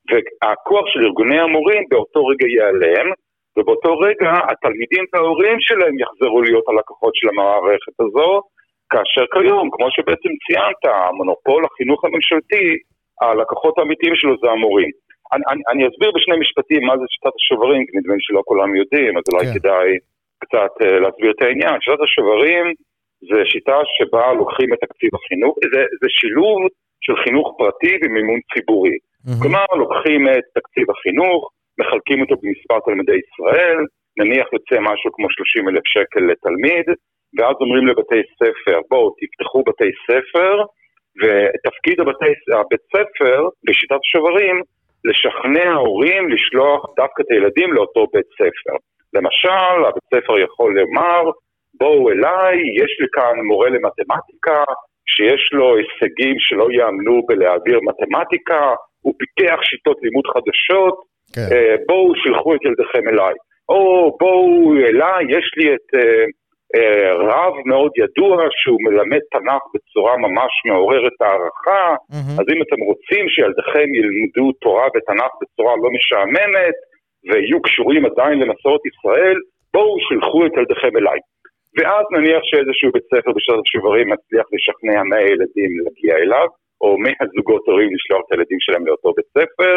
והכוח 0.09 0.85
של 0.87 1.01
ארגוני 1.07 1.39
המורים 1.39 1.83
באותו 1.89 2.25
רגע 2.25 2.47
ייעלם, 2.47 3.07
ובאותו 3.57 3.99
רגע 3.99 4.31
התלמידים 4.49 5.03
וההורים 5.13 5.57
שלהם 5.59 5.95
יחזרו 5.99 6.41
להיות 6.41 6.65
הלקוחות 6.69 7.15
של 7.15 7.27
המערכת 7.29 7.95
הזו, 7.99 8.41
כאשר 8.91 9.25
כיום, 9.33 9.69
כמו 9.73 9.87
שבעצם 9.91 10.29
ציינת, 10.45 10.81
המונופול 10.85 11.65
החינוך 11.65 12.05
הממשלתי 12.05 12.65
הלקוחות 13.21 13.77
האמיתיים 13.77 14.15
שלו 14.15 14.33
זה 14.41 14.47
המורים. 14.51 14.91
אני, 15.33 15.43
אני, 15.51 15.61
אני 15.71 15.81
אסביר 15.89 16.09
בשני 16.15 16.37
משפטים 16.43 16.81
מה 16.87 16.97
זה 16.99 17.05
שיטת 17.13 17.35
השוברים, 17.39 17.81
כי 17.85 17.91
נדמה 17.97 18.13
לי 18.17 18.23
שלא 18.27 18.41
כולם 18.49 18.75
יודעים, 18.81 19.17
אז 19.17 19.23
אולי 19.29 19.45
כן. 19.45 19.53
כדאי 19.59 19.89
קצת 20.43 20.73
uh, 20.81 20.99
להסביר 21.03 21.31
את 21.31 21.41
העניין. 21.41 21.75
שיטת 21.81 22.01
השוברים 22.05 22.65
זה 23.29 23.39
שיטה 23.51 23.77
שבה 23.95 24.33
לוקחים 24.33 24.73
את 24.73 24.79
תקציב 24.85 25.11
החינוך, 25.17 25.53
זה, 25.73 25.81
זה 26.01 26.07
שילוב 26.17 26.59
של 27.05 27.15
חינוך 27.23 27.47
פרטי 27.57 27.93
ומימון 28.01 28.39
ציבורי. 28.53 28.97
Mm-hmm. 28.99 29.41
כלומר, 29.41 29.65
לוקחים 29.81 30.21
את 30.33 30.45
תקציב 30.57 30.85
החינוך, 30.91 31.39
מחלקים 31.79 32.21
אותו 32.21 32.35
במספר 32.41 32.79
תלמידי 32.85 33.19
ישראל, 33.23 33.77
נניח 34.19 34.47
יוצא 34.53 34.77
משהו 34.89 35.09
כמו 35.15 35.27
30 35.29 35.69
אלף 35.69 35.85
שקל 35.93 36.23
לתלמיד, 36.29 36.87
ואז 37.35 37.55
אומרים 37.61 37.87
לבתי 37.87 38.21
ספר, 38.39 38.77
בואו 38.89 39.15
תפתחו 39.19 39.63
בתי 39.67 39.91
ספר, 40.07 40.53
ותפקיד 41.21 41.99
הבתי, 41.99 42.31
הבית 42.59 42.83
ספר, 42.93 43.37
בשיטת 43.65 44.03
שוברים, 44.11 44.55
לשכנע 45.05 45.73
הורים 45.73 46.29
לשלוח 46.29 46.85
דווקא 46.97 47.21
את 47.21 47.31
הילדים 47.31 47.73
לאותו 47.73 48.07
בית 48.13 48.25
ספר. 48.35 48.75
למשל, 49.13 49.85
הבית 49.87 50.03
ספר 50.13 50.39
יכול 50.39 50.79
לומר, 50.79 51.31
בואו 51.79 52.09
אליי, 52.11 52.57
יש 52.83 52.91
לי 52.99 53.07
כאן 53.13 53.33
מורה 53.47 53.69
למתמטיקה, 53.69 54.63
שיש 55.05 55.53
לו 55.53 55.75
הישגים 55.77 56.35
שלא 56.39 56.67
יאמנו 56.71 57.21
בלהעביר 57.27 57.79
מתמטיקה, 57.83 58.73
הוא 59.01 59.13
פיתח 59.19 59.59
שיטות 59.63 59.97
לימוד 60.03 60.25
חדשות, 60.33 60.95
כן. 61.35 61.47
אה, 61.51 61.75
בואו 61.87 62.15
שלחו 62.15 62.55
את 62.55 62.65
ילדיכם 62.65 63.09
אליי. 63.09 63.33
או 63.69 64.11
בואו 64.19 64.73
אליי, 64.75 65.25
יש 65.37 65.51
לי 65.57 65.73
את... 65.75 65.87
אה, 66.75 67.13
רב 67.13 67.53
מאוד 67.65 67.91
ידוע 68.03 68.35
שהוא 68.51 68.79
מלמד 68.85 69.23
תנ"ך 69.31 69.63
בצורה 69.73 70.17
ממש 70.17 70.53
מעוררת 70.65 71.17
הערכה, 71.21 71.95
mm-hmm. 71.95 72.37
אז 72.39 72.45
אם 72.53 72.59
אתם 72.61 72.79
רוצים 72.89 73.29
שילדיכם 73.29 73.87
ילמדו 73.97 74.51
תורה 74.51 74.87
ותנ"ך 74.95 75.31
בצורה 75.41 75.73
לא 75.83 75.89
משעממת 75.97 76.77
ויהיו 77.27 77.61
קשורים 77.61 78.05
עדיין 78.05 78.39
למסורת 78.39 78.81
ישראל, 78.85 79.37
בואו 79.73 79.95
שלחו 80.07 80.45
את 80.45 80.51
ילדיכם 80.57 80.97
אליי. 80.97 81.19
ואז 81.77 82.05
נניח 82.11 82.41
שאיזשהו 82.49 82.91
בית 82.95 83.07
ספר 83.11 83.31
בשעות 83.37 83.63
השוברים 83.65 84.07
מצליח 84.13 84.45
לשכנע 84.53 85.03
100 85.03 85.21
ילדים 85.21 85.71
להגיע 85.83 86.15
אליו, 86.23 86.47
או 86.81 86.97
100 86.97 87.11
זוגות 87.35 87.63
הורים 87.67 87.89
לשלוח 87.95 88.21
את 88.25 88.31
הילדים 88.31 88.59
שלהם 88.59 88.87
לאותו 88.87 89.13
בית 89.17 89.29
ספר. 89.37 89.75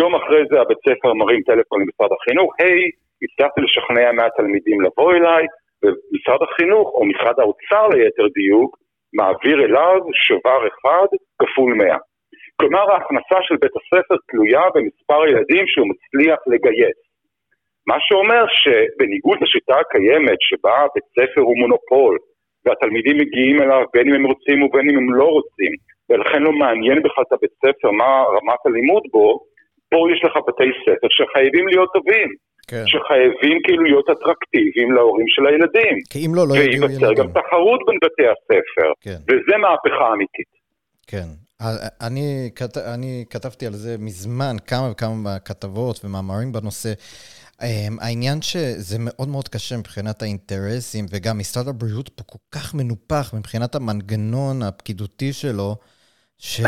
יום 0.00 0.14
אחרי 0.14 0.42
זה 0.50 0.60
הבית 0.60 0.78
ספר 0.88 1.14
מרים 1.14 1.42
טלפון 1.42 1.80
למשרד 1.82 2.10
החינוך, 2.16 2.50
היי, 2.58 2.82
הצלחתי 3.22 3.60
לשכנע 3.60 4.12
100 4.12 4.30
תלמידים 4.36 4.80
לבוא 4.80 5.12
אליי, 5.12 5.44
ומשרד 5.82 6.40
החינוך, 6.46 6.88
או 6.94 7.06
משרד 7.06 7.40
האוצר 7.40 7.88
ליתר 7.88 8.26
דיוק, 8.38 8.76
מעביר 9.18 9.64
אליו 9.64 9.98
שובר 10.26 10.60
אחד 10.68 11.08
כפול 11.38 11.74
100. 11.74 11.96
כלומר 12.60 12.90
ההכנסה 12.90 13.38
של 13.42 13.56
בית 13.62 13.74
הספר 13.78 14.14
תלויה 14.28 14.64
במספר 14.74 15.22
הילדים 15.22 15.64
שהוא 15.66 15.88
מצליח 15.92 16.38
לגייס. 16.46 16.98
מה 17.86 17.96
שאומר 18.00 18.44
שבניגוד 18.60 19.38
לשיטה 19.42 19.76
הקיימת 19.80 20.40
שבה 20.48 20.76
בית 20.94 21.06
ספר 21.16 21.40
הוא 21.40 21.58
מונופול 21.58 22.18
והתלמידים 22.64 23.16
מגיעים 23.18 23.62
אליו 23.62 23.84
בין 23.94 24.08
אם 24.08 24.14
הם 24.14 24.26
רוצים 24.26 24.62
ובין 24.62 24.90
אם 24.90 24.96
הם 24.98 25.14
לא 25.14 25.24
רוצים 25.24 25.72
ולכן 26.10 26.42
לא 26.42 26.52
מעניין 26.52 27.02
בכלל 27.02 27.24
את 27.28 27.32
הבית 27.32 27.54
ספר 27.64 27.90
מה 27.90 28.10
רמת 28.34 28.62
הלימוד 28.66 29.02
בו, 29.12 29.40
פה 29.90 29.98
יש 30.12 30.24
לך 30.24 30.34
בתי 30.48 30.70
ספר 30.84 31.08
שחייבים 31.10 31.68
להיות 31.68 31.90
טובים. 31.92 32.28
כן. 32.70 32.84
שחייבים 32.86 33.56
כאילו 33.64 33.82
להיות 33.84 34.06
אטרקטיביים 34.10 34.92
להורים 34.92 35.28
של 35.28 35.46
הילדים. 35.46 35.96
כי 36.10 36.26
אם 36.26 36.34
לא, 36.34 36.48
לא 36.48 36.54
יגיעו 36.54 36.84
ילדים. 36.84 37.02
וייווצר 37.02 37.22
גם 37.22 37.28
תחרות 37.28 37.80
בין 37.86 37.98
בתי 38.04 38.26
הספר. 38.32 38.88
כן. 39.00 39.20
וזה 39.28 39.56
מהפכה 39.62 40.12
אמיתית. 40.14 40.50
כן. 41.06 41.28
אני, 42.00 42.50
אני 42.94 43.24
כתבתי 43.30 43.66
על 43.66 43.72
זה 43.72 43.96
מזמן 43.98 44.56
כמה 44.66 44.90
וכמה 44.90 45.38
כתבות 45.44 46.00
ומאמרים 46.04 46.52
בנושא. 46.52 46.92
אמ, 47.62 47.96
העניין 48.00 48.42
שזה 48.42 48.96
מאוד 49.00 49.28
מאוד 49.28 49.48
קשה 49.48 49.76
מבחינת 49.76 50.22
האינטרסים, 50.22 51.04
וגם 51.10 51.38
משרד 51.38 51.68
הבריאות 51.68 52.08
פה 52.08 52.22
כל 52.26 52.38
כך 52.50 52.74
מנופח 52.74 53.34
מבחינת 53.34 53.74
המנגנון 53.74 54.62
הפקידותי 54.62 55.32
שלו, 55.32 55.76
שה... 56.38 56.62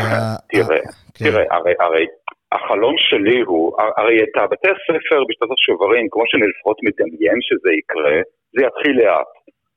תראה, 0.52 0.66
כן. 1.14 1.24
תראה, 1.24 1.42
הרי, 1.50 1.72
הרי 1.80 2.06
החלום 2.54 2.94
שלי 2.98 3.40
הוא, 3.40 3.72
הרי 3.96 4.22
את 4.22 4.34
הבתי 4.36 4.68
הספר 4.68 5.20
בשנת 5.28 5.50
השוברים, 5.58 6.06
כמו 6.10 6.22
שאני 6.26 6.46
לפחות 6.52 6.76
מדמיין 6.86 7.38
שזה 7.40 7.70
יקרה, 7.80 8.16
זה 8.54 8.66
יתחיל 8.66 8.94
לאט. 9.00 9.30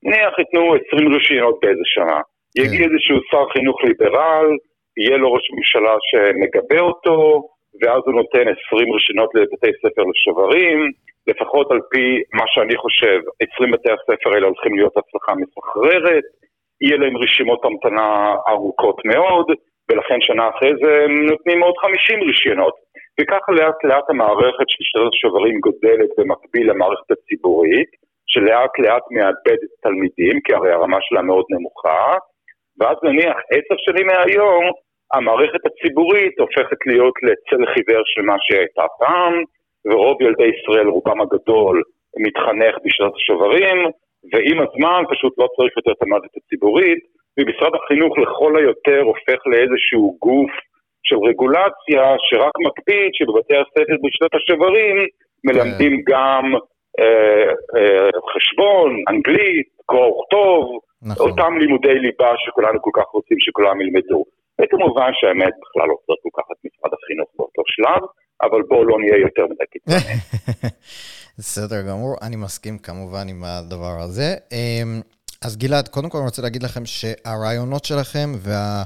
נניח 0.04 0.40
ייתנו 0.40 0.76
20 0.88 1.14
רישיונות 1.14 1.60
באיזה 1.62 1.86
שנה. 1.86 2.20
כן. 2.56 2.62
יגיע 2.62 2.84
איזשהו 2.88 3.18
שר 3.32 3.46
חינוך 3.54 3.84
ליברל, 3.84 4.48
יהיה 4.98 5.18
לו 5.18 5.34
ראש 5.34 5.46
ממשלה 5.56 5.96
שמגבה 6.10 6.80
אותו, 6.80 7.48
ואז 7.82 8.02
הוא 8.06 8.16
נותן 8.16 8.46
20 8.68 8.94
רישיונות 8.94 9.30
לבתי 9.36 9.72
ספר 9.82 10.04
לשוברים, 10.12 10.92
לפחות 11.28 11.72
על 11.72 11.80
פי 11.92 12.22
מה 12.34 12.44
שאני 12.48 12.76
חושב, 12.78 13.20
20 13.54 13.72
בתי 13.72 13.90
הספר 13.92 14.30
האלה 14.34 14.48
הולכים 14.48 14.76
להיות 14.76 14.94
הצלחה 14.98 15.34
מסחררת, 15.36 16.24
יהיה 16.82 16.98
להם 16.98 17.18
רשימות 17.18 17.66
המתנה 17.66 18.36
ארוכות 18.50 18.98
מאוד, 19.06 19.46
ולכן 19.90 20.22
שנה 20.22 20.50
אחרי 20.50 20.72
זה 20.84 21.06
נותנים 21.32 21.64
עוד 21.64 21.74
50 21.78 22.22
רישיונות. 22.22 22.74
וככה 23.20 23.52
לאט 23.52 23.84
לאט 23.84 24.10
המערכת 24.10 24.68
של 24.68 24.84
שטרת 24.84 25.14
השוברים 25.14 25.60
גודלת 25.60 26.10
במקביל 26.18 26.70
למערכת 26.70 27.12
הציבורית, 27.12 27.90
שלאט 28.28 28.80
לאט 28.80 29.04
מאבדת 29.12 29.72
תלמידים, 29.84 30.36
כי 30.44 30.54
הרי 30.54 30.72
הרמה 30.72 30.98
שלה 31.02 31.22
מאוד 31.22 31.46
נמוכה, 31.50 32.14
ואז 32.80 32.98
נניח 33.04 33.38
עשר 33.52 33.76
שנים 33.86 34.08
מהיום, 34.08 34.66
המערכת 35.14 35.66
הציבורית 35.66 36.40
הופכת 36.40 36.78
להיות 36.86 37.14
לצל 37.24 37.66
חיוור 37.74 38.02
של 38.06 38.22
מה 38.22 38.36
שהייתה 38.40 38.86
פעם, 39.00 39.34
ורוב 39.86 40.22
ילדי 40.22 40.50
ישראל, 40.56 40.88
רובם 40.88 41.22
הגדול, 41.22 41.84
מתחנך 42.26 42.76
בשנת 42.84 43.14
השוברים, 43.16 43.78
ועם 44.32 44.58
הזמן 44.66 45.02
פשוט 45.12 45.34
לא 45.38 45.48
צריך 45.56 45.74
יותר 45.78 45.92
את 45.92 46.02
המערכת 46.04 46.34
הציבורית, 46.38 47.02
ומשרד 47.38 47.74
החינוך 47.76 48.18
לכל 48.18 48.58
היותר 48.58 49.02
הופך 49.02 49.40
לאיזשהו 49.52 50.18
גוף 50.22 50.52
של 51.08 51.18
רגולציה 51.30 52.04
שרק 52.28 52.56
מקפיד 52.68 53.10
שבבתי 53.14 53.56
הספר 53.58 53.96
בשנת 54.04 54.34
השוברים 54.36 54.96
מלמדים 55.44 55.94
כן. 55.98 56.04
גם 56.12 56.44
אה, 57.00 57.50
אה, 57.76 58.10
חשבון, 58.34 58.90
אנגלית, 59.10 59.68
קרוא 59.86 60.08
וכתוב, 60.08 60.80
נכון. 61.02 61.30
אותם 61.30 61.58
לימודי 61.60 62.00
ליבה 62.00 62.32
שכולנו 62.38 62.82
כל 62.82 62.90
כך 62.94 63.08
רוצים 63.14 63.38
שכולם 63.40 63.82
ילמדו. 63.82 64.24
וכמובן 64.62 65.12
שהאמת 65.14 65.54
בכלל 65.62 65.88
לא 65.88 65.96
צריך 66.06 66.20
לקחת 66.26 66.58
משרד 66.66 66.92
החינוך 66.98 67.30
באותו 67.38 67.62
שלב, 67.66 68.02
אבל 68.42 68.62
בואו 68.62 68.86
לא 68.86 69.00
נהיה 69.00 69.18
יותר 69.18 69.44
מדי 69.46 69.66
קיצוניים. 69.72 70.20
בסדר 71.38 71.82
גמור, 71.82 72.16
אני 72.22 72.36
מסכים 72.36 72.78
כמובן 72.78 73.28
עם 73.28 73.44
הדבר 73.44 74.02
הזה. 74.02 74.36
אמ, 74.52 75.02
אז 75.42 75.58
גלעד, 75.58 75.88
קודם 75.88 76.10
כל 76.10 76.18
אני 76.18 76.26
רוצה 76.26 76.42
להגיד 76.42 76.64
לכם 76.64 76.86
שהרעיונות 76.86 77.86
שלכם 77.86 78.36
וה... 78.40 78.84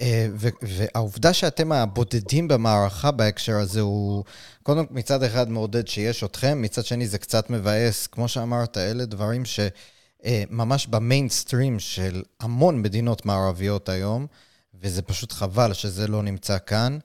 אה, 0.00 0.26
והעובדה 0.62 1.32
שאתם 1.32 1.72
הבודדים 1.72 2.48
במערכה 2.48 3.10
בהקשר 3.10 3.56
הזה 3.56 3.80
הוא, 3.80 4.24
קודם 4.62 4.84
מצד 4.90 5.22
אחד 5.22 5.50
מעודד 5.50 5.88
שיש 5.88 6.24
אתכם, 6.24 6.62
מצד 6.62 6.84
שני 6.84 7.06
זה 7.06 7.18
קצת 7.18 7.50
מבאס, 7.50 8.06
כמו 8.06 8.28
שאמרת, 8.28 8.78
אלה 8.78 9.04
דברים 9.04 9.42
שממש 9.44 10.86
במיינסטרים 10.86 11.78
של 11.78 12.22
המון 12.40 12.82
מדינות 12.82 13.26
מערביות 13.26 13.88
היום, 13.88 14.26
וזה 14.74 15.02
פשוט 15.02 15.32
חבל 15.32 15.72
שזה 15.72 16.06
לא 16.06 16.22
נמצא 16.22 16.56
כאן. 16.66 16.98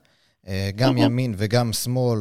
אה, 0.48 0.70
גם 0.76 0.98
ימין 0.98 1.34
וגם 1.36 1.72
שמאל, 1.72 2.20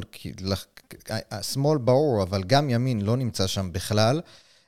שמאל 1.41 1.77
ברור, 1.77 2.23
אבל 2.23 2.43
גם 2.43 2.69
ימין 2.69 3.01
לא 3.01 3.17
נמצא 3.17 3.47
שם 3.47 3.69
בכלל. 3.71 4.21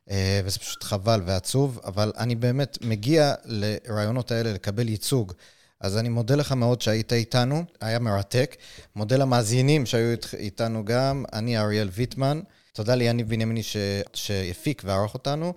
אה, 0.10 0.42
וזה 0.46 0.60
פשוט 0.60 0.84
חבל 0.84 1.22
ועצוב, 1.26 1.80
אבל 1.84 2.12
אני 2.18 2.36
באמת 2.36 2.78
מגיע 2.82 3.34
לרעיונות 3.46 4.32
האלה 4.32 4.54
לקבל 4.54 4.90
ייצוג. 4.90 5.34
אז 5.80 5.98
אני 5.98 6.10
מודה 6.10 6.36
לך 6.36 6.52
מאוד 6.52 6.82
שהיית 6.82 7.14
איתנו, 7.14 7.64
היה 7.82 8.00
מרתק. 8.00 8.56
מודה 8.96 9.18
למאזינים 9.18 9.86
שהיו 9.86 10.18
איתנו 10.38 10.86
גם, 10.86 11.24
אני 11.34 11.58
אריאל 11.58 11.90
ויטמן. 11.94 12.42
תודה 12.74 12.96
ליניב 12.96 13.30
בנימיני 13.30 13.64
ש... 13.64 13.78
שהפיק 14.14 14.82
וערך 14.86 15.14
אותנו. 15.14 15.54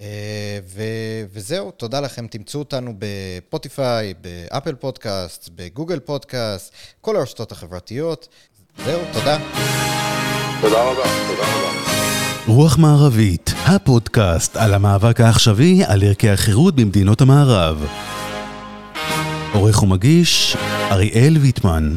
אה, 0.00 0.58
ו... 0.64 0.82
וזהו, 1.32 1.70
תודה 1.70 2.00
לכם. 2.00 2.26
תמצאו 2.26 2.60
אותנו 2.60 2.94
בפוטיפיי, 2.98 4.14
באפל 4.14 4.74
פודקאסט, 4.74 5.48
בגוגל 5.54 5.98
פודקאסט, 6.00 6.72
כל 7.00 7.16
הרשתות 7.16 7.52
החברתיות. 7.52 8.28
זהו, 8.84 9.00
תודה. 9.12 9.38
תודה 10.60 10.82
רבה, 10.82 11.02
תודה 11.28 11.42
רבה. 11.42 11.68
רוח 12.46 12.78
מערבית, 12.78 13.54
הפודקאסט 13.66 14.56
על 14.56 14.74
המאבק 14.74 15.20
העכשווי 15.20 15.84
על 15.86 16.02
ערכי 16.02 16.30
החירות 16.30 16.74
במדינות 16.76 17.20
המערב. 17.20 17.86
עורך 19.52 19.82
ומגיש, 19.82 20.56
אריאל 20.90 21.36
ויטמן. 21.40 21.94